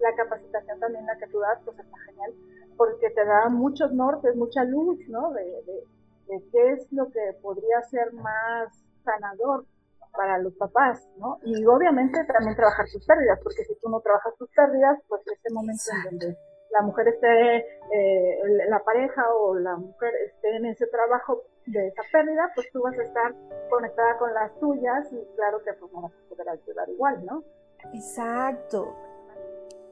la 0.00 0.14
capacitación 0.16 0.80
también 0.80 1.06
la 1.06 1.16
que 1.16 1.28
tú 1.28 1.38
das, 1.38 1.60
pues 1.64 1.78
está 1.78 1.96
genial, 2.06 2.32
porque 2.76 3.10
te 3.10 3.24
da 3.24 3.48
muchos 3.48 3.92
nortes, 3.92 4.34
mucha 4.34 4.64
luz, 4.64 4.98
¿no? 5.08 5.32
De, 5.32 5.44
de, 5.44 5.84
de 6.26 6.42
qué 6.50 6.72
es 6.72 6.92
lo 6.92 7.10
que 7.10 7.36
podría 7.40 7.82
ser 7.82 8.12
más 8.14 8.84
sanador 9.04 9.64
para 10.12 10.38
los 10.38 10.54
papás, 10.54 11.08
¿no? 11.16 11.38
Y 11.44 11.64
obviamente 11.66 12.24
también 12.24 12.56
trabajar 12.56 12.86
tus 12.92 13.04
pérdidas, 13.06 13.38
porque 13.42 13.64
si 13.64 13.74
tú 13.80 13.88
no 13.88 14.00
trabajas 14.00 14.34
tus 14.38 14.50
pérdidas, 14.50 14.98
pues 15.08 15.22
ese 15.26 15.52
momento 15.52 15.82
en 15.92 16.10
donde 16.10 16.38
la 16.72 16.82
mujer 16.82 17.08
esté, 17.08 17.56
eh, 17.58 18.38
la 18.68 18.82
pareja 18.82 19.24
o 19.34 19.54
la 19.58 19.76
mujer 19.76 20.12
esté 20.26 20.56
en 20.56 20.66
ese 20.66 20.86
trabajo 20.86 21.42
de 21.66 21.88
esa 21.88 22.02
pérdida, 22.10 22.50
pues 22.54 22.70
tú 22.72 22.82
vas 22.82 22.98
a 22.98 23.02
estar 23.02 23.34
conectada 23.70 24.18
con 24.18 24.32
las 24.34 24.58
tuyas 24.58 25.12
y 25.12 25.36
claro 25.36 25.62
que 25.62 25.72
pues 25.74 25.92
no 25.92 26.02
vas 26.02 26.12
a 26.12 26.28
poder 26.28 26.48
ayudar 26.48 26.88
igual, 26.88 27.24
¿no? 27.24 27.44
Exacto. 27.92 28.96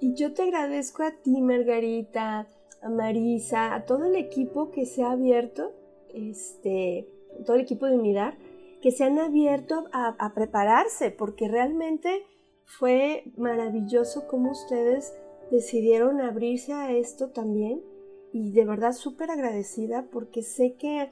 Y 0.01 0.15
yo 0.15 0.33
te 0.33 0.43
agradezco 0.43 1.03
a 1.03 1.11
ti, 1.11 1.43
Margarita, 1.43 2.47
a 2.83 2.89
Marisa, 2.89 3.75
a 3.75 3.85
todo 3.85 4.07
el 4.07 4.17
equipo 4.17 4.71
que 4.71 4.87
se 4.87 5.03
ha 5.03 5.13
abierto, 5.13 5.73
este, 6.15 7.07
todo 7.45 7.57
el 7.57 7.63
equipo 7.63 7.87
de 7.87 7.97
unidad, 7.97 8.35
que 8.81 8.93
se 8.93 9.05
han 9.05 9.19
abierto 9.19 9.87
a, 9.93 10.17
a 10.19 10.35
prepararse, 10.35 11.11
porque 11.11 11.49
realmente 11.49 12.25
fue 12.65 13.25
maravilloso 13.37 14.27
cómo 14.29 14.53
ustedes 14.53 15.13
decidieron 15.51 16.21
abrirse 16.21 16.73
a 16.73 16.93
esto 16.93 17.31
también 17.31 17.83
y 18.33 18.53
de 18.53 18.65
verdad 18.65 18.93
súper 18.93 19.31
agradecida 19.31 20.07
porque 20.11 20.43
sé 20.43 20.75
que, 20.75 21.11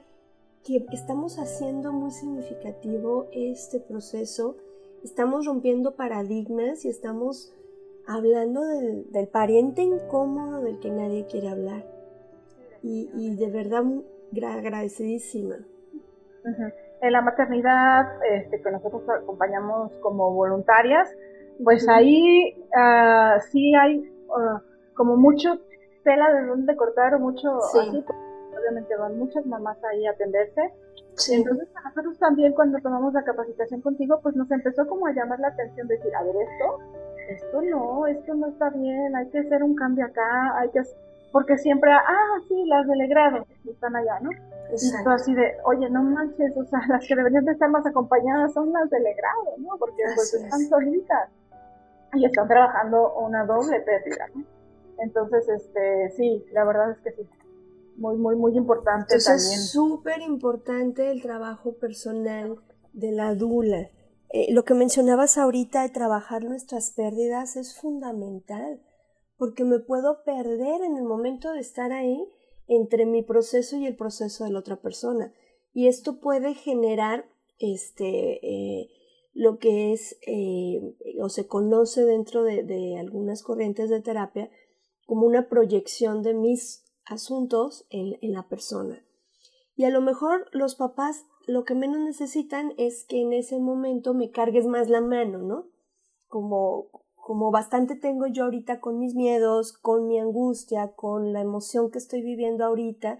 que, 0.63 0.85
estamos 0.91 1.37
haciendo 1.37 1.91
muy 1.91 2.11
significativo 2.11 3.27
este 3.33 3.79
proceso, 3.79 4.55
estamos 5.03 5.45
rompiendo 5.45 5.95
paradigmas 5.95 6.85
y 6.85 6.89
estamos 6.89 7.53
hablando 8.07 8.61
del, 8.65 9.11
del 9.11 9.27
pariente 9.27 9.81
incómodo 9.81 10.61
del 10.61 10.79
que 10.79 10.89
nadie 10.89 11.25
quiere 11.27 11.49
hablar. 11.49 11.85
Y, 12.81 13.09
y 13.13 13.35
de 13.35 13.49
verdad 13.49 13.83
agradecidísima. 14.41 15.57
En 17.01 17.13
la 17.13 17.21
maternidad 17.21 18.07
este, 18.29 18.61
que 18.61 18.71
nosotros 18.71 19.03
acompañamos 19.09 19.91
como 20.01 20.33
voluntarias, 20.33 21.09
pues 21.63 21.87
ahí 21.87 22.55
uh, 22.75 23.39
sí 23.51 23.73
hay 23.75 23.99
uh, 24.27 24.59
como 24.93 25.15
mucho 25.15 25.59
tela 26.03 26.31
de 26.33 26.45
dónde 26.45 26.75
cortar 26.75 27.15
o 27.15 27.19
mucho 27.19 27.57
así, 27.57 28.03
obviamente 28.57 28.95
van 28.97 29.17
muchas 29.17 29.45
mamás 29.45 29.77
ahí 29.83 30.05
a 30.05 30.11
atenderse. 30.11 30.73
Entonces 31.31 31.67
a 31.75 31.89
nosotros 31.89 32.17
también 32.17 32.53
cuando 32.53 32.79
tomamos 32.79 33.13
la 33.13 33.23
capacitación 33.23 33.81
contigo, 33.81 34.19
pues 34.21 34.35
nos 34.35 34.49
empezó 34.51 34.87
como 34.87 35.07
a 35.07 35.11
llamar 35.11 35.39
la 35.39 35.49
atención, 35.49 35.87
decir, 35.87 36.15
a 36.15 36.23
ver, 36.23 36.35
esto, 36.35 36.79
esto 37.29 37.61
no, 37.61 38.07
esto 38.07 38.33
no 38.35 38.47
está 38.47 38.69
bien, 38.69 39.15
hay 39.15 39.27
que 39.29 39.39
hacer 39.39 39.63
un 39.63 39.75
cambio 39.75 40.05
acá, 40.05 40.57
hay 40.57 40.69
que 40.69 40.79
porque 41.31 41.57
siempre, 41.57 41.91
ah, 41.91 42.39
sí, 42.47 42.65
las 42.65 42.87
delegradas 42.87 43.45
están 43.65 43.95
allá, 43.95 44.19
¿no? 44.21 44.31
Exacto. 44.71 45.09
así 45.09 45.33
de, 45.33 45.53
oye, 45.65 45.89
no 45.89 46.03
manches, 46.03 46.55
o 46.57 46.65
sea, 46.65 46.79
las 46.89 47.07
que 47.07 47.15
deberían 47.15 47.45
de 47.45 47.53
estar 47.53 47.69
más 47.69 47.85
acompañadas 47.85 48.53
son 48.53 48.71
las 48.71 48.89
delegradas, 48.89 49.57
¿no? 49.57 49.77
Porque 49.77 50.03
pues 50.15 50.33
están 50.33 50.61
solitas 50.61 51.29
y 52.13 52.25
están 52.25 52.47
trabajando 52.47 53.17
una 53.19 53.45
doble 53.45 53.79
pérdida, 53.81 54.27
¿no? 54.33 54.43
Entonces, 54.99 55.47
este, 55.47 56.11
sí, 56.11 56.45
la 56.51 56.65
verdad 56.65 56.91
es 56.91 56.99
que 56.99 57.11
sí. 57.11 57.29
Muy, 57.95 58.15
muy, 58.15 58.35
muy 58.37 58.55
importante 58.55 59.15
Entonces, 59.15 59.51
Es 59.51 59.71
súper 59.71 60.21
importante 60.21 61.11
el 61.11 61.21
trabajo 61.21 61.73
personal 61.73 62.57
de 62.93 63.11
la 63.11 63.35
dula. 63.35 63.89
Eh, 64.29 64.53
lo 64.53 64.63
que 64.63 64.73
mencionabas 64.73 65.37
ahorita 65.37 65.81
de 65.81 65.89
trabajar 65.89 66.43
nuestras 66.43 66.91
pérdidas 66.91 67.55
es 67.55 67.75
fundamental, 67.75 68.79
porque 69.39 69.63
me 69.63 69.79
puedo 69.79 70.23
perder 70.23 70.83
en 70.83 70.95
el 70.95 71.03
momento 71.03 71.51
de 71.51 71.61
estar 71.61 71.91
ahí 71.91 72.29
entre 72.67 73.07
mi 73.07 73.23
proceso 73.23 73.77
y 73.77 73.87
el 73.87 73.95
proceso 73.95 74.43
de 74.43 74.51
la 74.51 74.59
otra 74.59 74.79
persona. 74.79 75.33
Y 75.73 75.87
esto 75.87 76.19
puede 76.19 76.53
generar 76.53 77.25
este, 77.57 78.45
eh, 78.45 78.89
lo 79.33 79.57
que 79.57 79.91
es 79.93 80.19
eh, 80.27 80.79
o 81.19 81.29
se 81.29 81.47
conoce 81.47 82.05
dentro 82.05 82.43
de, 82.43 82.97
algunas 82.99 83.41
corrientes 83.41 83.89
de 83.89 84.01
terapia 84.01 84.51
como 85.07 85.25
una 85.25 85.49
proyección 85.49 86.21
de 86.21 86.35
mis 86.35 86.83
asuntos 87.05 87.87
en 87.89 88.33
la 88.33 88.47
persona. 88.47 89.03
Y 89.75 89.85
a 89.85 89.89
lo 89.89 90.01
mejor 90.01 90.47
los 90.51 90.75
papás 90.75 91.25
lo 91.49 91.63
que 91.63 91.73
menos 91.73 91.99
necesitan 92.01 92.73
es 92.77 93.05
que 93.05 93.21
en 93.21 93.33
ese 93.33 93.57
momento 93.57 94.13
me 94.13 94.29
cargues 94.29 94.67
más 94.67 94.87
la 94.87 95.01
mano, 95.01 95.39
¿no? 95.39 95.67
Como, 96.27 96.91
como 97.29 97.51
bastante 97.51 97.95
tengo 97.95 98.25
yo 98.25 98.45
ahorita 98.45 98.79
con 98.79 98.97
mis 98.97 99.13
miedos, 99.13 99.71
con 99.71 100.07
mi 100.07 100.17
angustia, 100.17 100.95
con 100.95 101.31
la 101.31 101.41
emoción 101.41 101.91
que 101.91 101.99
estoy 101.99 102.23
viviendo 102.23 102.65
ahorita, 102.65 103.19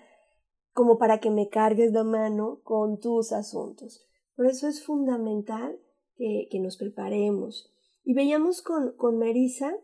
como 0.74 0.98
para 0.98 1.20
que 1.20 1.30
me 1.30 1.48
cargues 1.50 1.92
la 1.92 2.04
mano 2.04 2.60
con 2.64 3.00
tus 3.00 3.32
asuntos. 3.32 4.10
Por 4.36 4.48
eso 4.48 4.68
es 4.68 4.84
fundamental 4.84 5.80
que, 6.16 6.48
que 6.50 6.60
nos 6.60 6.78
preparemos. 6.78 7.72
Y 8.04 8.16
veíamos 8.16 8.64
con, 8.64 8.94
con 8.94 9.20
Marisa 9.20 9.76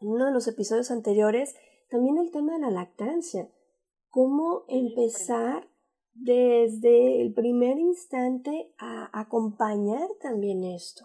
en 0.00 0.08
uno 0.08 0.24
de 0.24 0.32
los 0.32 0.48
episodios 0.48 0.90
anteriores 0.90 1.54
también 1.90 2.16
el 2.16 2.30
tema 2.30 2.54
de 2.54 2.60
la 2.60 2.70
lactancia. 2.70 3.50
Cómo 4.08 4.64
empezar 4.68 5.68
desde 6.14 7.20
el 7.20 7.34
primer 7.34 7.78
instante 7.78 8.72
a 8.78 9.10
acompañar 9.20 10.08
también 10.18 10.64
esto. 10.64 11.04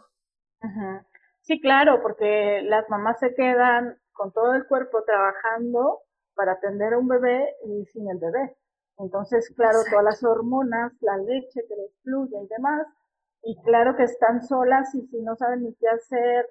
Sí, 1.46 1.62
claro, 1.62 2.02
porque 2.02 2.64
las 2.64 2.90
mamás 2.90 3.20
se 3.20 3.36
quedan 3.36 4.00
con 4.14 4.34
todo 4.34 4.56
el 4.56 4.66
cuerpo 4.66 5.04
trabajando 5.04 6.00
para 6.34 6.54
atender 6.54 6.94
a 6.94 6.98
un 6.98 7.08
bebé 7.08 7.56
y 7.66 7.86
sin 7.86 8.10
el 8.10 8.18
bebé. 8.18 8.58
Entonces, 8.98 9.54
claro, 9.56 9.78
todas 9.88 10.04
las 10.04 10.24
hormonas, 10.24 10.94
la 11.02 11.18
leche 11.18 11.62
que 11.68 11.76
les 11.76 11.96
fluye 12.02 12.36
y 12.42 12.48
demás, 12.48 12.88
y 13.44 13.56
claro 13.62 13.96
que 13.96 14.04
están 14.06 14.42
solas 14.42 14.96
y 14.96 15.06
si 15.06 15.22
no 15.22 15.36
saben 15.36 15.62
ni 15.62 15.76
qué 15.76 15.88
hacer, 15.88 16.50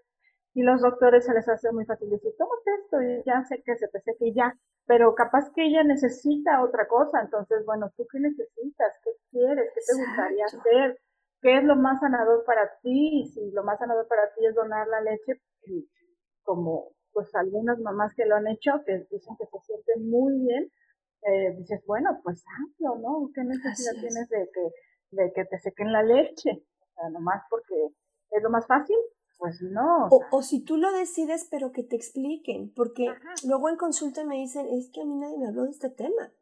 y 0.55 0.63
los 0.63 0.81
doctores 0.81 1.25
se 1.25 1.35
les 1.35 1.49
hace 1.49 1.73
muy 1.73 1.85
fácil 1.87 2.09
decir, 2.11 2.31
tómate 2.39 2.71
esto 2.85 3.03
y 3.03 3.23
ya 3.27 3.43
sé 3.47 3.65
que 3.65 3.75
se 3.75 3.89
te 3.89 4.01
seque 4.01 4.33
ya, 4.33 4.55
pero 4.87 5.17
capaz 5.17 5.51
que 5.51 5.65
ella 5.65 5.83
necesita 5.83 6.63
otra 6.63 6.87
cosa, 6.87 7.21
entonces, 7.21 7.65
bueno, 7.67 7.91
¿tú 7.97 8.07
qué 8.13 8.21
necesitas? 8.21 8.93
¿Qué 9.03 9.11
quieres? 9.33 9.73
¿Qué 9.75 9.81
te 9.81 10.01
gustaría 10.01 10.45
hacer? 10.45 10.99
¿Qué 11.45 11.59
es 11.59 11.65
lo 11.65 11.77
más 11.77 12.01
sanador 12.01 12.43
para 12.47 12.71
ti? 12.81 13.21
Y 13.21 13.29
si 13.29 13.51
lo 13.51 13.65
más 13.65 13.79
sanador 13.79 14.09
para 14.09 14.33
ti 14.35 14.47
es 14.47 14.55
donar 14.55 14.89
la 14.89 15.03
leche, 15.03 15.43
como 16.43 16.93
pues 17.13 17.35
algunas 17.35 17.79
mamás 17.81 18.15
que 18.15 18.25
lo 18.25 18.37
han 18.37 18.47
hecho, 18.47 18.73
que 18.87 19.07
dicen 19.11 19.37
que 19.37 19.45
se 19.45 19.59
sienten 19.61 20.09
muy 20.09 20.39
bien, 20.39 20.73
eh, 21.21 21.55
dices, 21.59 21.85
bueno, 21.87 22.19
pues 22.23 22.43
hazlo, 22.47 22.97
¿no? 22.97 23.29
¿Qué 23.35 23.45
necesidad 23.45 23.93
tienes 23.93 24.27
de 24.31 24.49
que, 24.55 24.71
de 25.11 25.33
que 25.35 25.45
te 25.45 25.59
sequen 25.59 25.93
la 25.93 26.03
leche? 26.03 26.65
O 26.81 26.87
sea, 26.95 27.11
nomás 27.11 27.43
porque 27.51 27.91
es 28.31 28.43
lo 28.43 28.49
más 28.49 28.67
fácil, 28.67 28.97
pues 29.37 29.61
no. 29.61 30.09
O, 30.31 30.41
si 30.41 30.65
tú 30.65 30.79
lo 30.79 30.93
decides, 30.93 31.47
pero 31.51 31.73
que 31.73 31.83
te 31.83 31.95
expliquen, 31.95 32.73
porque 32.75 33.07
luego 33.47 33.69
en 33.69 33.77
consulta 33.77 34.25
me 34.25 34.37
dicen, 34.37 34.67
es 34.69 34.91
que 34.91 35.03
a 35.03 35.05
mí 35.05 35.15
nadie 35.15 35.37
me 35.37 35.49
habló 35.49 35.65
de 35.65 35.73
este 35.73 35.91
tema. 35.91 36.33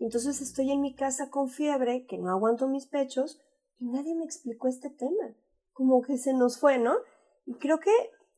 Entonces 0.00 0.40
estoy 0.40 0.72
en 0.72 0.80
mi 0.80 0.96
casa 0.96 1.30
con 1.30 1.48
fiebre, 1.48 2.04
que 2.06 2.18
no 2.18 2.30
aguanto 2.30 2.66
mis 2.66 2.88
pechos, 2.88 3.40
y 3.80 3.88
nadie 3.88 4.14
me 4.14 4.24
explicó 4.24 4.68
este 4.68 4.90
tema. 4.90 5.34
Como 5.72 6.02
que 6.02 6.18
se 6.18 6.32
nos 6.32 6.58
fue, 6.58 6.78
¿no? 6.78 6.94
Y 7.46 7.54
creo 7.54 7.80
que, 7.80 7.90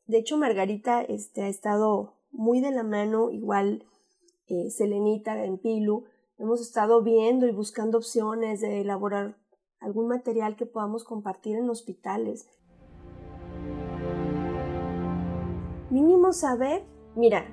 de 0.07 0.19
hecho, 0.19 0.39
Margarita 0.39 1.03
este, 1.03 1.43
ha 1.43 1.49
estado 1.49 2.15
muy 2.31 2.61
de 2.61 2.71
la 2.71 2.83
mano, 2.83 3.31
igual 3.31 3.85
eh, 4.47 4.71
Selenita 4.71 5.45
en 5.45 5.59
Pilu. 5.59 6.05
Hemos 6.39 6.63
estado 6.63 7.03
viendo 7.03 7.47
y 7.47 7.53
buscando 7.53 7.99
opciones 7.99 8.61
de 8.61 8.81
elaborar 8.81 9.37
algún 9.81 10.09
material 10.09 10.57
que 10.57 10.65
podamos 10.65 11.05
compartir 11.05 11.57
en 11.57 11.69
hospitales 11.69 12.49
mínimo 15.93 16.33
saber, 16.33 16.85
mira, 17.15 17.45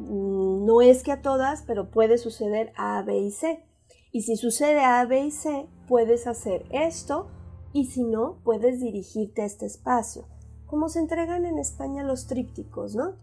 mm, 0.00 0.66
no 0.66 0.82
es 0.82 1.02
que 1.02 1.12
a 1.12 1.22
todas, 1.22 1.62
pero 1.62 1.90
puede 1.90 2.18
suceder 2.18 2.72
A, 2.76 3.02
B 3.02 3.18
y 3.18 3.30
C. 3.30 3.64
Y 4.10 4.22
si 4.22 4.36
sucede 4.36 4.80
A, 4.80 5.04
B 5.04 5.26
y 5.26 5.30
C, 5.30 5.68
puedes 5.86 6.26
hacer 6.26 6.64
esto 6.70 7.28
y 7.72 7.86
si 7.86 8.04
no, 8.04 8.38
puedes 8.44 8.80
dirigirte 8.80 9.42
a 9.42 9.46
este 9.46 9.66
espacio. 9.66 10.26
Como 10.66 10.88
se 10.88 11.00
entregan 11.00 11.44
en 11.44 11.58
España 11.58 12.02
los 12.02 12.26
trípticos, 12.26 12.94
¿no? 12.94 13.16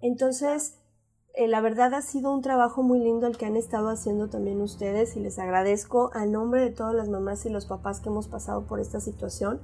Entonces, 0.00 0.78
eh, 1.34 1.48
la 1.48 1.60
verdad 1.60 1.94
ha 1.94 2.02
sido 2.02 2.32
un 2.32 2.42
trabajo 2.42 2.82
muy 2.82 2.98
lindo 3.00 3.26
el 3.26 3.36
que 3.36 3.46
han 3.46 3.56
estado 3.56 3.88
haciendo 3.88 4.28
también 4.28 4.60
ustedes 4.60 5.16
y 5.16 5.20
les 5.20 5.38
agradezco 5.38 6.10
a 6.14 6.26
nombre 6.26 6.60
de 6.60 6.70
todas 6.70 6.94
las 6.94 7.08
mamás 7.08 7.44
y 7.46 7.50
los 7.50 7.66
papás 7.66 8.00
que 8.00 8.08
hemos 8.08 8.28
pasado 8.28 8.66
por 8.66 8.80
esta 8.80 9.00
situación 9.00 9.60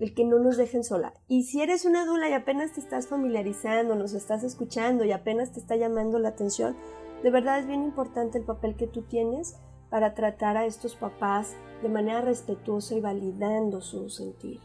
el 0.00 0.14
que 0.14 0.24
no 0.24 0.38
nos 0.38 0.56
dejen 0.56 0.84
sola. 0.84 1.14
Y 1.28 1.44
si 1.44 1.62
eres 1.62 1.84
una 1.84 2.04
dula 2.04 2.28
y 2.28 2.32
apenas 2.32 2.72
te 2.72 2.80
estás 2.80 3.06
familiarizando, 3.06 3.94
nos 3.94 4.12
estás 4.12 4.42
escuchando 4.42 5.04
y 5.04 5.12
apenas 5.12 5.52
te 5.52 5.60
está 5.60 5.76
llamando 5.76 6.18
la 6.18 6.30
atención, 6.30 6.76
de 7.22 7.30
verdad 7.30 7.60
es 7.60 7.66
bien 7.66 7.84
importante 7.84 8.38
el 8.38 8.44
papel 8.44 8.76
que 8.76 8.86
tú 8.86 9.02
tienes 9.02 9.56
para 9.94 10.12
tratar 10.12 10.56
a 10.56 10.64
estos 10.64 10.96
papás 10.96 11.56
de 11.80 11.88
manera 11.88 12.20
respetuosa 12.20 12.96
y 12.96 13.00
validando 13.00 13.80
su 13.80 14.08
sentir. 14.08 14.58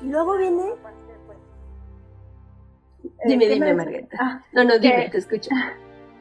Y 0.00 0.06
luego 0.06 0.38
viene... 0.38 0.62
Dime, 3.24 3.46
eh, 3.46 3.54
dime, 3.54 3.74
Margarita. 3.74 4.16
Ah, 4.20 4.44
no, 4.52 4.62
no, 4.62 4.78
dime, 4.78 5.08
te 5.10 5.18
escucho. 5.18 5.50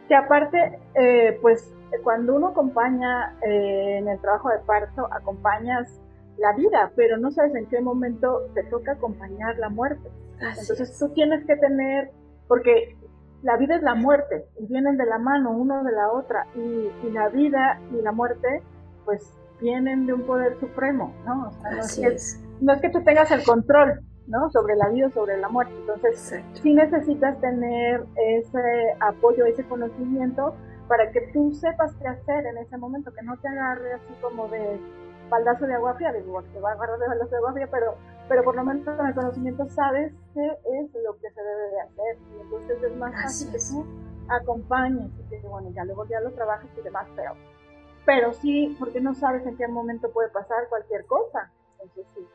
Que 0.08 0.16
aparte, 0.16 0.80
eh, 0.96 1.38
pues 1.40 1.72
cuando 2.04 2.36
uno 2.36 2.48
acompaña 2.48 3.38
eh, 3.48 3.98
en 4.00 4.08
el 4.08 4.20
trabajo 4.20 4.50
de 4.50 4.58
parto, 4.66 5.08
acompañas 5.14 6.02
la 6.40 6.52
vida, 6.54 6.94
pero 6.96 7.18
no 7.18 7.30
sabes 7.30 7.54
en 7.54 7.68
qué 7.68 7.80
momento 7.80 8.50
te 8.56 8.64
toca 8.64 8.94
acompañar 8.94 9.56
la 9.60 9.70
muerte. 9.70 10.10
Entonces 10.40 10.98
tú 10.98 11.10
tienes 11.10 11.46
que 11.46 11.58
tener, 11.58 12.10
porque 12.48 12.98
la 13.46 13.58
vida 13.58 13.76
es 13.76 13.84
la 13.84 13.94
muerte, 13.94 14.48
y 14.60 14.66
vienen 14.66 14.98
de 14.98 15.06
la 15.06 15.20
mano 15.20 15.52
uno 15.52 15.84
de 15.84 15.92
la 15.92 16.12
otra, 16.12 16.48
y, 16.56 17.10
la 17.12 17.30
vida 17.30 17.80
y 17.92 18.02
la 18.02 18.12
muerte, 18.12 18.64
pues 19.06 19.38
vienen 19.62 20.08
de 20.08 20.14
un 20.14 20.24
poder 20.24 20.60
supremo, 20.60 21.14
¿no? 21.26 21.52
no, 21.52 21.80
es 21.80 21.96
que, 21.96 22.18
no 22.66 22.74
es 22.74 22.82
que 22.82 22.90
tú 22.90 23.04
tengas 23.04 23.30
el 23.30 23.44
control, 23.44 24.02
¿no? 24.26 24.50
Sobre 24.50 24.76
la 24.76 24.90
vida 24.90 25.08
o 25.08 25.12
sobre 25.12 25.38
la 25.38 25.48
muerte. 25.48 25.74
Entonces, 25.80 26.44
sí 26.54 26.74
necesitas 26.74 27.40
tener 27.40 28.04
ese 28.16 28.98
apoyo, 29.00 29.46
ese 29.46 29.64
conocimiento 29.64 30.56
para 30.88 31.12
que 31.12 31.22
tú 31.32 31.54
sepas 31.54 31.94
qué 32.02 32.08
hacer 32.08 32.48
en 32.48 32.58
ese 32.58 32.78
momento, 32.78 33.14
que 33.14 33.22
no 33.22 33.38
te 33.38 33.48
agarre 33.48 33.94
así 33.94 34.14
como 34.22 34.48
de 34.48 34.80
baldazo 35.30 35.68
de 35.68 35.76
agua 35.76 35.94
fría, 35.94 36.12
digo, 36.14 36.42
te 36.52 36.60
va 36.60 36.72
a 36.72 36.74
agarrar 36.74 36.98
de 36.98 37.08
baldazo 37.08 37.30
de 37.30 37.38
agua 37.38 37.54
fría, 37.54 37.68
pero, 37.72 37.96
pero 38.28 38.44
por 38.44 38.56
lo 38.56 38.64
menos 38.64 38.84
con 38.86 39.06
el 39.06 39.14
conocimiento 39.14 39.70
sabes 39.70 40.14
qué 40.34 40.46
es 40.46 41.04
lo 41.04 41.18
que 41.20 41.30
se 41.32 41.42
debe 41.42 41.70
de 41.70 41.82
hacer, 41.82 42.18
y 42.36 42.42
entonces 42.42 42.84
es 42.84 42.96
más 42.98 43.14
fácil 43.22 43.52
que 43.52 43.60
tú 43.60 43.86
acompañes, 44.28 45.12
y 45.20 45.30
que 45.30 45.48
bueno, 45.48 45.70
ya 45.74 45.84
luego 45.86 46.06
ya 46.08 46.20
lo 46.22 46.32
trabajes 46.32 46.70
y 46.78 46.82
demás, 46.82 47.08
pero, 47.16 47.34
pero 48.06 48.34
sí, 48.34 48.76
porque 48.80 49.02
no 49.02 49.14
sabes 49.14 49.46
en 49.46 49.58
qué 49.58 49.68
momento 49.68 50.12
puede 50.12 50.30
pasar 50.30 50.68
cualquier 50.70 51.06
cosa, 51.06 51.52
entonces 51.80 52.06
sí. 52.16 52.28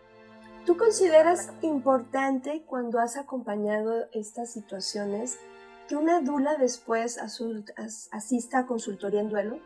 ¿Tú 0.67 0.77
consideras 0.77 1.53
importante 1.63 2.63
cuando 2.67 3.01
has 3.01 3.17
acompañado 3.17 4.07
estas 4.13 4.53
situaciones 4.53 5.39
que 5.89 5.97
una 5.97 6.21
dula 6.21 6.57
después 6.57 7.19
asista 7.19 8.59
a 8.59 8.67
consultoría 8.67 9.21
en 9.21 9.31
duelo? 9.31 9.59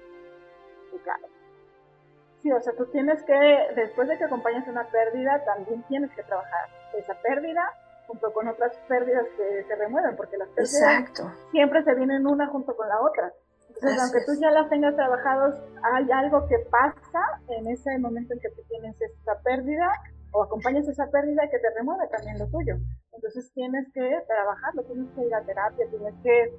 Sí, 2.45 2.53
o 2.53 2.61
sea, 2.61 2.75
tú 2.77 2.85
tienes 2.93 3.23
que, 3.23 3.33
después 3.75 4.07
de 4.07 4.19
que 4.19 4.25
acompañas 4.25 4.69
una 4.69 4.87
pérdida, 4.91 5.43
también 5.47 5.83
tienes 5.89 6.11
que 6.15 6.23
trabajar 6.25 6.69
esa 6.93 7.15
pérdida 7.23 7.73
junto 8.07 8.31
con 8.35 8.47
otras 8.49 8.77
pérdidas 8.87 9.25
que 9.35 9.65
se 9.65 9.75
remueven, 9.77 10.15
porque 10.15 10.37
las 10.37 10.51
pérdidas 10.51 11.11
siempre 11.53 11.83
se 11.85 11.95
vienen 11.95 12.27
una 12.27 12.47
junto 12.49 12.77
con 12.77 12.87
la 12.87 13.01
otra. 13.01 13.33
Entonces, 13.69 13.99
aunque 13.99 14.21
tú 14.27 14.39
ya 14.39 14.51
las 14.51 14.69
tengas 14.69 14.95
trabajadas, 14.95 15.59
hay 15.95 16.07
algo 16.13 16.47
que 16.47 16.59
pasa 16.71 17.23
en 17.49 17.67
ese 17.67 17.99
momento 17.99 18.35
en 18.35 18.41
que 18.41 18.51
tú 18.51 18.61
tienes 18.69 18.95
esta 19.01 19.41
pérdida 19.41 19.91
o 20.33 20.43
acompañas 20.43 20.87
esa 20.87 21.11
pérdida 21.11 21.49
que 21.51 21.59
te 21.59 21.71
remueve 21.79 22.07
también 22.09 22.39
lo 22.39 22.47
tuyo. 22.49 22.77
Entonces 23.15 23.51
tienes 23.55 23.91
que 23.95 24.21
trabajarlo, 24.29 24.85
tienes 24.85 25.11
que 25.15 25.23
ir 25.23 25.35
a 25.35 25.41
terapia, 25.47 25.87
tienes 25.89 26.15
que 26.23 26.53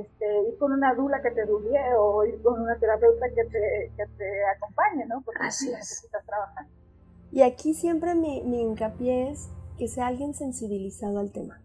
este, 0.00 0.48
ir 0.48 0.58
con 0.58 0.72
una 0.72 0.94
dula 0.94 1.20
que 1.22 1.30
te 1.30 1.46
dulie 1.46 1.80
o 1.96 2.24
ir 2.24 2.40
con 2.42 2.60
una 2.60 2.78
terapeuta 2.78 3.26
que 3.28 3.44
te, 3.44 3.92
que 3.96 4.06
te 4.16 4.44
acompañe, 4.56 5.06
¿no? 5.06 5.22
Porque 5.22 5.46
Así 5.46 5.70
necesitas 5.70 6.24
trabajar. 6.24 6.66
Y 7.30 7.42
aquí 7.42 7.74
siempre 7.74 8.14
mi, 8.14 8.42
mi 8.42 8.62
hincapié 8.62 9.30
es 9.30 9.48
que 9.78 9.88
sea 9.88 10.06
alguien 10.06 10.34
sensibilizado 10.34 11.18
al 11.18 11.32
tema. 11.32 11.60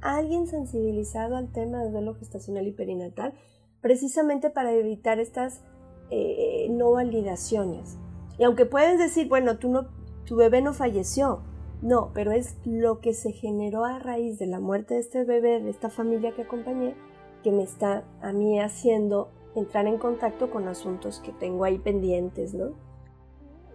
Alguien 0.00 0.46
sensibilizado 0.46 1.36
al 1.36 1.52
tema 1.52 1.82
de 1.82 1.90
duelo 1.90 2.14
gestacional 2.14 2.66
y 2.66 2.72
perinatal, 2.72 3.34
precisamente 3.80 4.50
para 4.50 4.72
evitar 4.72 5.18
estas 5.18 5.62
eh, 6.10 6.68
no 6.70 6.92
validaciones. 6.92 7.96
Y 8.38 8.44
aunque 8.44 8.66
puedes 8.66 8.98
decir, 8.98 9.28
bueno, 9.28 9.58
tú 9.58 9.68
no 9.68 9.88
tu 10.26 10.36
bebé 10.36 10.60
no 10.60 10.74
falleció. 10.74 11.40
No, 11.82 12.10
pero 12.14 12.32
es 12.32 12.56
lo 12.64 13.00
que 13.00 13.12
se 13.12 13.32
generó 13.32 13.84
a 13.84 13.98
raíz 13.98 14.38
de 14.38 14.46
la 14.46 14.60
muerte 14.60 14.94
de 14.94 15.00
este 15.00 15.24
bebé, 15.24 15.60
de 15.60 15.70
esta 15.70 15.90
familia 15.90 16.32
que 16.32 16.42
acompañé, 16.42 16.94
que 17.42 17.52
me 17.52 17.62
está 17.62 18.04
a 18.22 18.32
mí 18.32 18.60
haciendo 18.60 19.30
entrar 19.54 19.86
en 19.86 19.98
contacto 19.98 20.50
con 20.50 20.68
asuntos 20.68 21.20
que 21.20 21.32
tengo 21.32 21.64
ahí 21.64 21.78
pendientes, 21.78 22.54
¿no? 22.54 22.72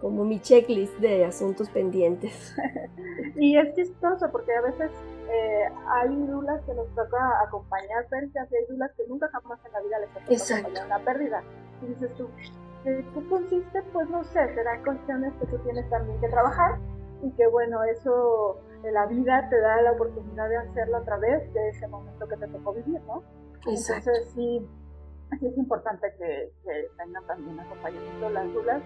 Como 0.00 0.24
mi 0.24 0.40
checklist 0.40 0.94
de 0.98 1.24
asuntos 1.24 1.70
pendientes. 1.70 2.54
y 3.36 3.56
es 3.56 3.74
chistoso 3.74 4.30
porque 4.32 4.52
a 4.52 4.62
veces 4.62 4.90
eh, 5.30 5.68
hay 5.88 6.14
dudas 6.26 6.60
que 6.66 6.74
nos 6.74 6.88
toca 6.94 7.40
acompañar 7.46 8.06
pérdidas 8.08 8.50
y 8.50 8.56
hay 8.56 8.66
dudas 8.68 8.90
que 8.96 9.06
nunca 9.06 9.28
jamás 9.28 9.60
en 9.64 9.72
la 9.72 9.80
vida 9.80 9.98
les 10.00 10.08
toca 10.10 10.58
acompañar 10.58 10.86
una 10.86 11.04
pérdida. 11.04 11.42
Y 11.82 11.86
dices 11.86 12.12
tú, 12.16 12.28
¿Qué 12.84 13.04
consiste? 13.28 13.82
Pues 13.92 14.10
no 14.10 14.24
sé, 14.24 14.54
serán 14.54 14.82
cuestiones 14.82 15.32
que 15.34 15.46
tú 15.46 15.58
tienes 15.58 15.88
también 15.88 16.20
que 16.20 16.28
trabajar 16.28 16.78
y 17.22 17.30
que 17.32 17.46
bueno, 17.46 17.82
eso 17.84 18.58
en 18.84 18.94
la 18.94 19.06
vida 19.06 19.48
te 19.48 19.60
da 19.60 19.80
la 19.82 19.92
oportunidad 19.92 20.48
de 20.48 20.56
hacerlo 20.56 20.96
a 20.98 21.04
través 21.04 21.52
de 21.54 21.68
ese 21.68 21.86
momento 21.88 22.26
que 22.28 22.36
te 22.36 22.48
tocó 22.48 22.74
vivir, 22.74 23.00
¿no? 23.06 23.22
Entonces 23.66 24.30
sí, 24.34 24.68
sí 25.38 25.46
es 25.46 25.56
importante 25.56 26.08
que, 26.18 26.52
que 26.64 26.88
tengan 26.98 27.24
también 27.26 27.60
acompañamiento 27.60 28.30
las 28.30 28.52
dudas. 28.52 28.82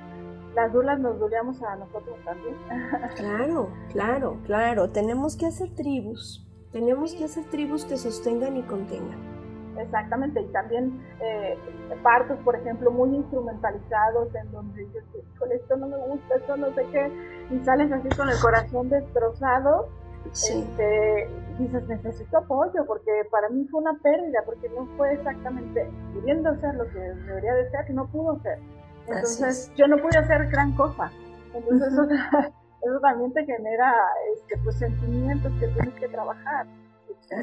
Las 0.54 0.72
dudas 0.72 0.98
nos 1.00 1.18
duleamos 1.18 1.62
a 1.62 1.76
nosotros 1.76 2.16
también. 2.24 2.56
Claro, 3.16 3.70
claro, 3.90 4.38
claro. 4.44 4.90
Tenemos 4.90 5.36
que 5.36 5.46
hacer 5.46 5.74
tribus. 5.74 6.46
Tenemos 6.72 7.14
que 7.14 7.24
hacer 7.24 7.44
tribus 7.46 7.84
que 7.84 7.96
sostengan 7.96 8.56
y 8.56 8.62
contengan. 8.62 9.35
Exactamente, 9.78 10.40
y 10.40 10.46
también 10.46 11.00
eh, 11.20 11.58
partos, 12.02 12.38
por 12.44 12.56
ejemplo, 12.56 12.90
muy 12.90 13.14
instrumentalizados 13.14 14.34
en 14.34 14.50
donde 14.52 14.84
dices, 14.84 15.04
esto 15.52 15.76
no 15.76 15.88
me 15.88 15.96
gusta, 15.98 16.34
esto 16.36 16.56
no 16.56 16.74
sé 16.74 16.86
qué, 16.92 17.10
y 17.50 17.64
sales 17.64 17.92
así 17.92 18.08
con 18.16 18.28
el 18.28 18.38
corazón 18.40 18.88
destrozado, 18.88 19.88
este, 20.32 21.28
dices, 21.58 21.86
necesito 21.88 22.38
apoyo, 22.38 22.84
porque 22.86 23.10
para 23.30 23.48
mí 23.48 23.64
fue 23.66 23.80
una 23.80 23.94
pérdida, 24.02 24.42
porque 24.44 24.68
no 24.70 24.86
fue 24.96 25.14
exactamente 25.14 25.88
pudiendo 26.14 26.54
ser 26.60 26.74
lo 26.74 26.84
que 26.88 26.98
debería 26.98 27.54
de 27.54 27.70
ser, 27.70 27.90
no 27.90 28.06
pudo 28.06 28.40
ser. 28.40 28.58
Entonces, 29.06 29.70
yo 29.76 29.86
no 29.86 29.98
pude 29.98 30.18
hacer 30.18 30.48
gran 30.50 30.72
cosa. 30.74 31.10
Entonces, 31.54 31.92
eso, 32.82 33.00
también 33.00 33.32
te 33.32 33.44
genera 33.44 33.94
este, 34.34 34.58
pues, 34.64 34.76
sentimientos 34.76 35.52
que 35.60 35.68
tienes 35.68 35.94
que 35.94 36.08
trabajar 36.08 36.66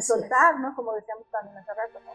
soltar, 0.01 0.59
¿no? 0.59 0.75
Como 0.75 0.93
decíamos 0.93 1.25
también 1.31 1.57
hace 1.57 1.73
rato, 1.73 1.99
¿no? 2.05 2.11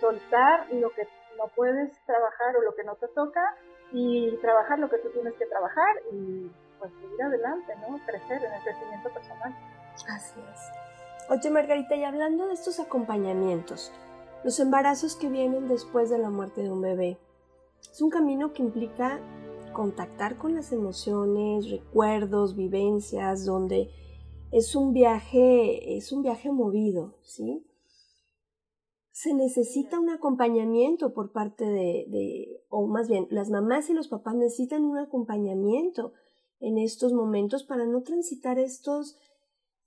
Soltar 0.00 0.72
lo 0.72 0.90
que 0.90 1.08
no 1.38 1.48
puedes 1.54 1.92
trabajar 2.04 2.56
o 2.56 2.62
lo 2.62 2.74
que 2.74 2.84
no 2.84 2.94
te 2.96 3.08
toca 3.08 3.56
y 3.92 4.36
trabajar 4.38 4.78
lo 4.78 4.90
que 4.90 4.98
tú 4.98 5.10
tienes 5.10 5.34
que 5.34 5.46
trabajar 5.46 5.96
y 6.12 6.50
pues 6.78 6.92
seguir 7.00 7.22
adelante, 7.22 7.74
¿no? 7.76 7.98
Crecer 8.04 8.44
en 8.44 8.52
el 8.52 8.62
crecimiento 8.62 9.10
personal. 9.10 9.54
Así 10.08 10.40
es. 10.52 11.30
Oye, 11.30 11.50
Margarita, 11.50 11.96
y 11.96 12.04
hablando 12.04 12.46
de 12.46 12.54
estos 12.54 12.78
acompañamientos, 12.78 13.92
los 14.44 14.60
embarazos 14.60 15.16
que 15.16 15.28
vienen 15.28 15.68
después 15.68 16.10
de 16.10 16.18
la 16.18 16.30
muerte 16.30 16.62
de 16.62 16.70
un 16.70 16.82
bebé, 16.82 17.18
es 17.80 18.00
un 18.00 18.10
camino 18.10 18.52
que 18.52 18.62
implica 18.62 19.18
contactar 19.72 20.36
con 20.36 20.54
las 20.54 20.72
emociones, 20.72 21.70
recuerdos, 21.70 22.56
vivencias, 22.56 23.44
donde 23.44 23.90
es 24.56 24.74
un 24.74 24.94
viaje, 24.94 25.98
es 25.98 26.12
un 26.12 26.22
viaje 26.22 26.50
movido, 26.50 27.18
¿sí? 27.20 27.62
Se 29.10 29.34
necesita 29.34 30.00
un 30.00 30.08
acompañamiento 30.08 31.12
por 31.12 31.30
parte 31.30 31.66
de, 31.66 32.62
o 32.70 32.86
más 32.86 33.06
bien, 33.06 33.26
las 33.28 33.50
mamás 33.50 33.90
y 33.90 33.92
los 33.92 34.08
papás 34.08 34.34
necesitan 34.34 34.86
un 34.86 34.96
acompañamiento 34.96 36.14
en 36.60 36.78
estos 36.78 37.12
momentos 37.12 37.64
para 37.64 37.84
no 37.84 38.00
transitar 38.02 38.58
estos 38.58 39.18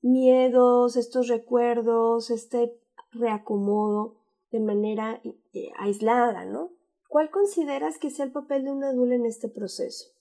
miedos, 0.03 0.97
estos 0.97 1.27
recuerdos, 1.29 2.29
este 2.29 2.79
reacomodo 3.11 4.17
de 4.51 4.59
manera 4.59 5.19
eh, 5.23 5.71
aislada, 5.79 6.45
¿no? 6.45 6.69
¿Cuál 7.07 7.31
consideras 7.31 7.97
que 7.97 8.11
sea 8.11 8.25
el 8.25 8.31
papel 8.31 8.65
de 8.65 8.71
un 8.71 8.83
adulto 8.83 9.15
en 9.15 9.25
este 9.25 9.49
proceso? 9.49 10.18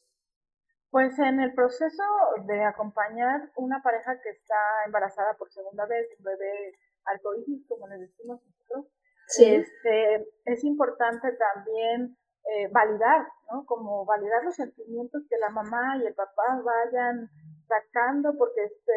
Pues 0.90 1.18
en 1.18 1.40
el 1.40 1.52
proceso 1.52 2.02
de 2.46 2.64
acompañar 2.64 3.50
una 3.56 3.82
pareja 3.82 4.18
que 4.22 4.30
está 4.30 4.84
embarazada 4.86 5.34
por 5.34 5.50
segunda 5.50 5.84
vez, 5.86 6.06
un 6.18 6.24
bebé 6.24 6.74
arcoíris, 7.04 7.66
como 7.68 7.86
le 7.88 7.98
decimos 7.98 8.40
nosotros, 8.42 8.86
este, 9.38 10.26
es 10.46 10.64
importante 10.64 11.28
también 11.32 12.16
eh, 12.50 12.68
validar, 12.72 13.26
¿no? 13.52 13.66
Como 13.66 14.06
validar 14.06 14.42
los 14.44 14.54
sentimientos 14.54 15.22
que 15.28 15.36
la 15.36 15.50
mamá 15.50 15.98
y 15.98 16.06
el 16.06 16.14
papá 16.14 16.62
vayan 16.64 17.28
sacando, 17.66 18.32
porque 18.38 18.64
este, 18.64 18.92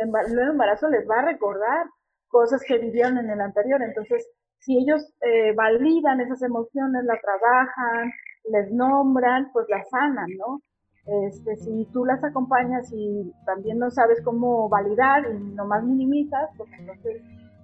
el, 0.00 0.10
nuevo 0.10 0.52
embarazo 0.52 0.88
les 0.88 1.06
va 1.08 1.18
a 1.18 1.26
recordar 1.26 1.86
cosas 2.28 2.62
que 2.66 2.78
vivieron 2.78 3.18
en 3.18 3.28
el 3.28 3.40
anterior. 3.42 3.82
Entonces, 3.82 4.26
si 4.58 4.78
ellos 4.78 5.14
eh, 5.20 5.52
validan 5.54 6.22
esas 6.22 6.42
emociones, 6.42 7.04
la 7.04 7.20
trabajan, 7.20 8.10
les 8.44 8.72
nombran, 8.72 9.52
pues 9.52 9.66
la 9.68 9.84
sanan, 9.84 10.30
¿no? 10.38 10.62
Este, 11.06 11.56
si 11.56 11.84
tú 11.92 12.04
las 12.04 12.24
acompañas 12.24 12.90
y 12.92 13.32
también 13.44 13.78
no 13.78 13.90
sabes 13.90 14.22
cómo 14.22 14.68
validar 14.68 15.24
y 15.30 15.38
nomás 15.54 15.84
minimizas, 15.84 16.48
pues 16.56 16.70
entonces 16.78 17.20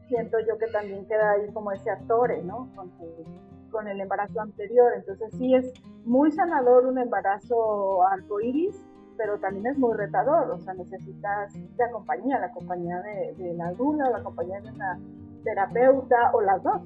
siento 0.09 0.39
yo 0.41 0.59
que 0.59 0.67
también 0.67 1.07
queda 1.07 1.33
ahí 1.33 1.51
como 1.53 1.73
ese 1.73 1.91
actore, 1.91 2.43
¿no? 2.43 2.69
Con, 2.75 2.91
con 3.71 3.89
el 3.89 4.01
embarazo 4.01 4.41
anterior. 4.41 4.93
Entonces 4.95 5.33
sí 5.39 5.55
es 5.55 5.73
muy 6.05 6.31
sanador 6.33 6.87
un 6.87 6.99
embarazo 6.99 8.07
arcoíris, 8.09 8.77
pero 9.17 9.39
también 9.39 9.67
es 9.67 9.79
muy 9.79 9.95
retador, 9.95 10.51
o 10.51 10.59
sea, 10.59 10.75
necesitas 10.75 11.53
de 11.55 11.91
compañía, 11.93 12.39
la 12.39 12.53
compañía 12.53 13.03
de, 13.03 13.55
la 13.55 13.73
dula, 13.73 14.11
la 14.11 14.23
compañía 14.23 14.61
de 14.61 14.71
una 14.71 14.99
terapeuta 15.45 16.31
o 16.33 16.41
las 16.41 16.63
dos. 16.63 16.83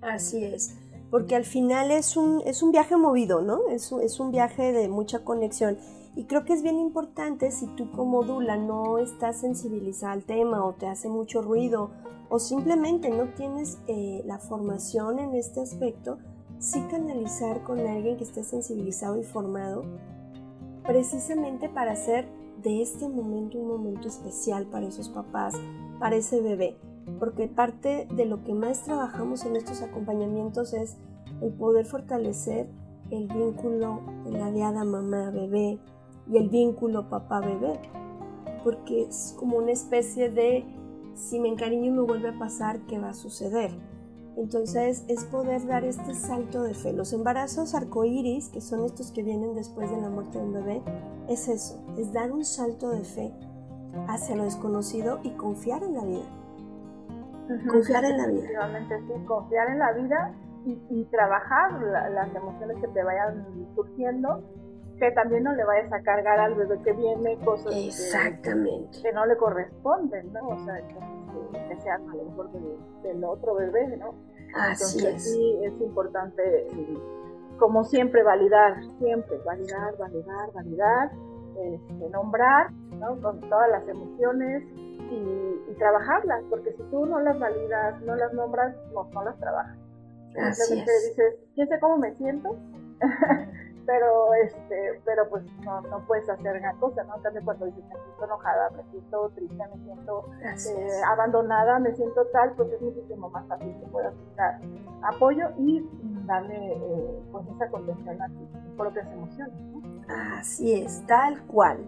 Así 0.00 0.44
es 0.44 0.81
porque 1.12 1.36
al 1.36 1.44
final 1.44 1.90
es 1.90 2.16
un, 2.16 2.40
es 2.46 2.62
un 2.62 2.72
viaje 2.72 2.96
movido, 2.96 3.42
¿no? 3.42 3.68
Es, 3.68 3.92
es 3.92 4.18
un 4.18 4.30
viaje 4.30 4.72
de 4.72 4.88
mucha 4.88 5.22
conexión. 5.24 5.76
Y 6.16 6.24
creo 6.24 6.46
que 6.46 6.54
es 6.54 6.62
bien 6.62 6.78
importante 6.78 7.50
si 7.50 7.66
tú 7.66 7.90
como 7.90 8.24
Dula 8.24 8.56
no 8.56 8.96
estás 8.96 9.36
sensibilizada 9.36 10.14
al 10.14 10.24
tema 10.24 10.64
o 10.64 10.72
te 10.72 10.86
hace 10.86 11.10
mucho 11.10 11.42
ruido 11.42 11.90
o 12.30 12.38
simplemente 12.38 13.10
no 13.10 13.28
tienes 13.34 13.78
eh, 13.88 14.22
la 14.24 14.38
formación 14.38 15.18
en 15.18 15.34
este 15.34 15.60
aspecto, 15.60 16.16
sí 16.58 16.82
canalizar 16.90 17.62
con 17.62 17.78
alguien 17.78 18.16
que 18.16 18.24
esté 18.24 18.42
sensibilizado 18.42 19.20
y 19.20 19.22
formado 19.22 19.84
precisamente 20.82 21.68
para 21.68 21.92
hacer 21.92 22.26
de 22.62 22.80
este 22.80 23.06
momento 23.06 23.58
un 23.58 23.68
momento 23.68 24.08
especial 24.08 24.64
para 24.64 24.86
esos 24.86 25.10
papás, 25.10 25.54
para 25.98 26.16
ese 26.16 26.40
bebé 26.40 26.78
porque 27.18 27.48
parte 27.48 28.06
de 28.14 28.26
lo 28.26 28.42
que 28.44 28.54
más 28.54 28.84
trabajamos 28.84 29.44
en 29.44 29.56
estos 29.56 29.82
acompañamientos 29.82 30.72
es 30.72 30.96
el 31.40 31.52
poder 31.52 31.86
fortalecer 31.86 32.68
el 33.10 33.28
vínculo 33.28 34.00
de 34.24 34.32
la 34.32 34.50
diada 34.50 34.84
mamá-bebé 34.84 35.78
y 36.30 36.36
el 36.36 36.48
vínculo 36.48 37.08
papá-bebé, 37.08 37.78
porque 38.64 39.02
es 39.02 39.34
como 39.38 39.58
una 39.58 39.72
especie 39.72 40.30
de 40.30 40.64
si 41.14 41.38
me 41.38 41.48
encariño 41.48 41.86
y 41.86 41.90
me 41.90 42.02
vuelve 42.02 42.30
a 42.30 42.38
pasar, 42.38 42.80
¿qué 42.86 42.98
va 42.98 43.10
a 43.10 43.14
suceder? 43.14 43.70
Entonces 44.36 45.04
es 45.08 45.24
poder 45.24 45.66
dar 45.66 45.84
este 45.84 46.14
salto 46.14 46.62
de 46.62 46.72
fe. 46.72 46.92
Los 46.92 47.12
embarazos 47.12 47.74
arcoíris, 47.74 48.48
que 48.48 48.62
son 48.62 48.84
estos 48.84 49.12
que 49.12 49.22
vienen 49.22 49.54
después 49.54 49.90
de 49.90 50.00
la 50.00 50.08
muerte 50.08 50.38
de 50.38 50.44
un 50.44 50.54
bebé, 50.54 50.82
es 51.28 51.48
eso, 51.48 51.84
es 51.98 52.12
dar 52.12 52.32
un 52.32 52.44
salto 52.44 52.88
de 52.88 53.04
fe 53.04 53.32
hacia 54.08 54.36
lo 54.36 54.44
desconocido 54.44 55.20
y 55.22 55.30
confiar 55.30 55.82
en 55.82 55.94
la 55.94 56.04
vida. 56.04 56.41
Confiar 57.68 58.04
en 58.04 58.18
la 58.18 58.26
vida. 58.26 58.38
Efectivamente, 58.38 59.00
sí, 59.06 59.24
confiar 59.26 59.68
en 59.68 59.78
la 59.78 59.92
vida 59.92 60.34
y, 60.64 61.04
trabajar 61.06 61.72
las 61.82 62.34
emociones 62.34 62.76
que 62.80 62.88
te 62.88 63.02
vayan 63.02 63.44
surgiendo, 63.74 64.42
que 64.98 65.10
también 65.12 65.42
no 65.44 65.52
le 65.54 65.64
vayas 65.64 65.92
a 65.92 66.00
cargar 66.02 66.38
al 66.38 66.54
bebé 66.54 66.80
que 66.82 66.92
viene 66.92 67.36
cosas 67.44 67.74
Exactamente. 67.74 69.02
Que, 69.02 69.12
no 69.12 69.26
le 69.26 69.36
corresponden, 69.36 70.32
¿no? 70.32 70.48
O 70.48 70.64
sea, 70.64 70.76
que, 70.86 71.80
sean 71.80 72.08
a 72.08 72.14
lo 72.14 72.24
mejor 72.24 72.50
del, 73.02 73.24
otro 73.24 73.54
bebé, 73.54 73.96
¿no? 73.96 74.14
Así 74.54 74.98
Entonces, 74.98 75.32
sí, 75.32 75.58
es 75.64 75.80
importante, 75.80 76.68
como 77.58 77.82
siempre, 77.84 78.22
validar, 78.22 78.76
siempre, 78.98 79.38
validar, 79.44 79.96
validar, 79.98 80.52
validar, 80.52 81.10
este, 81.56 82.10
nombrar, 82.10 82.70
¿no? 82.98 83.20
Con 83.20 83.40
todas 83.40 83.70
las 83.70 83.86
emociones, 83.88 84.64
y, 85.12 85.74
trabajarlas, 85.78 86.44
porque 86.48 86.72
si 86.72 86.82
tú 86.90 87.06
no 87.06 87.18
las 87.20 87.38
validas, 87.40 88.00
no 88.02 88.14
las 88.14 88.32
nombras, 88.34 88.76
no, 88.94 89.04
no 89.12 89.24
las 89.24 89.36
trabajas. 89.38 89.76
Simplemente 90.52 90.92
dices, 91.08 91.34
¿quién 91.54 91.68
sé 91.68 91.80
cómo 91.80 91.98
me 91.98 92.14
siento? 92.14 92.56
pero 93.86 94.32
este 94.34 95.00
pero 95.04 95.28
pues 95.28 95.44
no, 95.64 95.80
no 95.82 96.06
puedes 96.06 96.28
hacer 96.28 96.60
gran 96.60 96.78
cosa, 96.78 97.02
¿no? 97.04 97.16
También 97.16 97.44
cuando 97.44 97.66
dices 97.66 97.84
me 97.84 97.96
siento 97.96 98.24
enojada, 98.24 98.70
me 98.70 98.84
siento 98.90 99.28
triste, 99.34 99.56
me 99.56 99.82
siento 99.82 100.24
eh, 100.44 100.88
abandonada, 101.08 101.78
me 101.80 101.92
siento 101.94 102.24
tal, 102.26 102.52
pues 102.52 102.70
es 102.72 102.80
muchísimo 102.80 103.28
más 103.30 103.44
fácil 103.48 103.74
que 103.80 103.86
puedas 103.86 104.14
buscar 104.16 104.60
apoyo 105.02 105.48
y 105.58 105.84
darle 106.26 106.74
eh, 106.74 107.22
pues 107.32 107.44
esa 107.48 107.68
contención 107.70 108.22
a 108.22 108.28
tus 108.28 108.76
propias 108.76 109.10
emociones, 109.12 109.60
¿no? 109.72 109.91
Así 110.38 110.72
es, 110.72 111.06
tal 111.06 111.42
cual. 111.46 111.78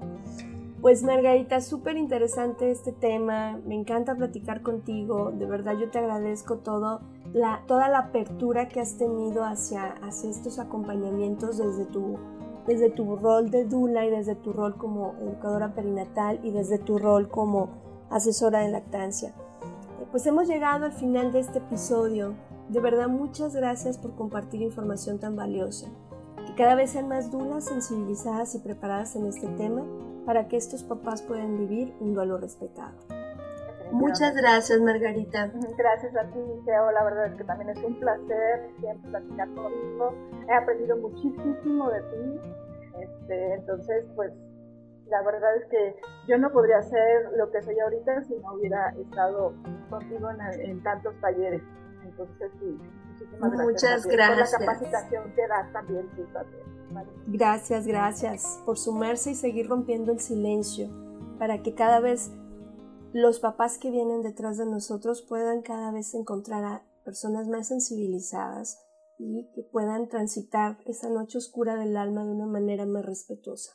Pues 0.81 1.03
Margarita, 1.03 1.61
súper 1.61 1.97
interesante 1.97 2.71
este 2.71 2.93
tema, 2.93 3.59
me 3.67 3.75
encanta 3.75 4.15
platicar 4.15 4.61
contigo, 4.61 5.33
de 5.33 5.47
verdad 5.47 5.79
yo 5.79 5.91
te 5.91 5.99
agradezco 5.99 6.59
todo, 6.59 7.01
la, 7.33 7.63
toda 7.67 7.89
la 7.89 8.01
apertura 8.01 8.69
que 8.69 8.81
has 8.81 8.99
tenido 8.99 9.45
hacia, 9.45 9.95
hacia 10.03 10.29
estos 10.29 10.59
acompañamientos 10.59 11.57
desde 11.57 11.87
tu, 11.87 12.19
desde 12.67 12.91
tu 12.91 13.17
rol 13.17 13.51
de 13.51 13.65
Dula 13.65 14.05
y 14.05 14.11
desde 14.11 14.35
tu 14.35 14.53
rol 14.53 14.77
como 14.77 15.15
educadora 15.23 15.75
perinatal 15.75 16.41
y 16.43 16.51
desde 16.51 16.79
tu 16.79 16.99
rol 16.99 17.31
como 17.31 17.71
asesora 18.11 18.61
de 18.61 18.69
lactancia. 18.69 19.35
Pues 20.11 20.27
hemos 20.27 20.47
llegado 20.47 20.85
al 20.85 20.93
final 20.93 21.33
de 21.33 21.41
este 21.41 21.59
episodio. 21.59 22.35
De 22.69 22.81
verdad, 22.81 23.09
muchas 23.09 23.57
gracias 23.57 23.99
por 23.99 24.15
compartir 24.15 24.63
información 24.63 25.19
tan 25.19 25.35
valiosa. 25.35 25.89
Cada 26.57 26.77
vez 26.77 26.91
sean 26.91 27.09
más 27.09 27.33
dulas, 27.33 27.65
sensibilizadas 27.65 28.55
y 28.55 28.61
preparadas 28.61 29.17
en 29.17 29.27
este 29.27 29.49
tema 29.49 29.83
para 30.25 30.47
que 30.47 30.57
estos 30.57 30.85
papás 30.85 31.23
puedan 31.23 31.59
vivir 31.59 31.93
un 32.01 32.15
duelo 32.15 32.39
respetado. 32.39 32.95
Muchas 33.91 34.35
gracias, 34.35 34.81
Margarita. 34.81 35.51
Gracias 35.77 36.17
a 36.17 36.25
ti, 36.25 36.41
Geo. 36.65 36.91
La 36.93 37.05
verdad 37.05 37.27
es 37.27 37.35
que 37.35 37.45
también 37.45 37.71
es 37.71 37.83
un 37.83 37.99
placer 37.99 38.71
siempre 38.81 39.11
platicar 39.11 39.49
contigo. 39.55 40.15
He 40.49 40.55
aprendido 40.55 40.97
muchísimo 40.97 41.91
de 41.91 42.01
ti. 42.01 42.41
Este, 43.01 43.55
entonces, 43.55 44.05
pues, 44.17 44.33
la 45.07 45.23
verdad 45.23 45.57
es 45.57 45.67
que 45.67 45.97
yo 46.27 46.39
no 46.39 46.51
podría 46.51 46.83
ser 46.83 47.31
lo 47.37 47.51
que 47.51 47.63
soy 47.63 47.79
ahorita 47.79 48.25
si 48.25 48.35
no 48.37 48.55
hubiera 48.55 48.91
estado 48.91 49.53
contigo 49.91 50.29
en, 50.31 50.83
tantos 50.83 51.15
talleres. 51.21 51.63
Entonces, 52.05 52.51
sí, 52.61 52.79
muchísimas 53.19 53.53
gracias. 53.53 53.67
Muchas 53.67 54.07
gracias. 54.07 54.51
Por 54.51 54.61
la 54.61 54.67
capacitación 54.67 55.35
que 55.35 55.49
das 55.49 55.73
también 55.73 56.11
tú 56.17 56.25
también. 56.33 56.65
Gracias, 57.27 57.87
gracias 57.87 58.61
por 58.65 58.79
sumarse 58.79 59.33
y 59.33 59.35
seguir 59.35 59.69
rompiendo 59.69 60.13
el 60.13 60.21
silencio 60.21 60.89
para 61.39 61.63
que 61.63 61.75
cada 61.75 62.01
vez 62.01 62.31
los 63.13 63.41
papás 63.41 63.79
que 63.79 63.91
vienen 63.91 64.23
detrás 64.23 64.59
de 64.59 64.67
nosotros 64.67 65.23
puedan 65.23 65.63
cada 65.63 65.91
vez 65.91 66.15
encontrar 66.15 66.65
a 66.65 66.85
personas 67.05 67.49
más 67.49 67.69
sensibilizadas 67.69 68.81
y 69.19 69.51
que 69.55 69.63
puedan 69.63 70.09
transitar 70.09 70.79
esa 70.87 71.09
noche 71.09 71.39
oscura 71.39 71.77
del 71.77 71.97
alma 71.97 72.25
de 72.25 72.33
una 72.33 72.47
manera 72.47 72.87
más 72.87 73.05
respetuosa. 73.05 73.73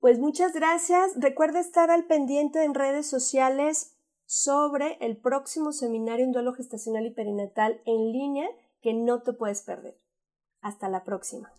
Pues 0.00 0.18
muchas 0.18 0.52
gracias. 0.52 1.12
Recuerda 1.16 1.60
estar 1.60 1.90
al 1.90 2.06
pendiente 2.06 2.64
en 2.64 2.74
redes 2.74 3.06
sociales 3.06 3.91
sobre 4.34 4.96
el 5.02 5.18
próximo 5.18 5.72
seminario 5.72 6.24
en 6.24 6.32
duelo 6.32 6.54
gestacional 6.54 7.04
y 7.04 7.10
perinatal 7.10 7.82
en 7.84 8.12
línea 8.12 8.48
que 8.80 8.94
no 8.94 9.20
te 9.20 9.34
puedes 9.34 9.60
perder. 9.60 9.94
Hasta 10.62 10.88
la 10.88 11.04
próxima. 11.04 11.52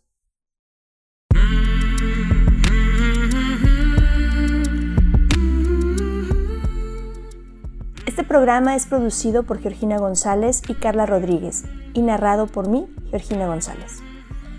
Este 8.07 8.23
programa 8.23 8.75
es 8.75 8.87
producido 8.87 9.43
por 9.43 9.59
Georgina 9.59 9.99
González 9.99 10.63
y 10.67 10.73
Carla 10.73 11.05
Rodríguez 11.05 11.65
y 11.93 12.01
narrado 12.01 12.47
por 12.47 12.69
mí, 12.69 12.87
Georgina 13.11 13.45
González. 13.45 13.99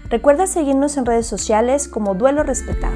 Recuerda 0.08 0.46
seguirnos 0.46 0.96
en 0.98 1.06
redes 1.06 1.26
sociales 1.26 1.88
como 1.88 2.14
Duelo 2.14 2.44
Respetado. 2.44 2.94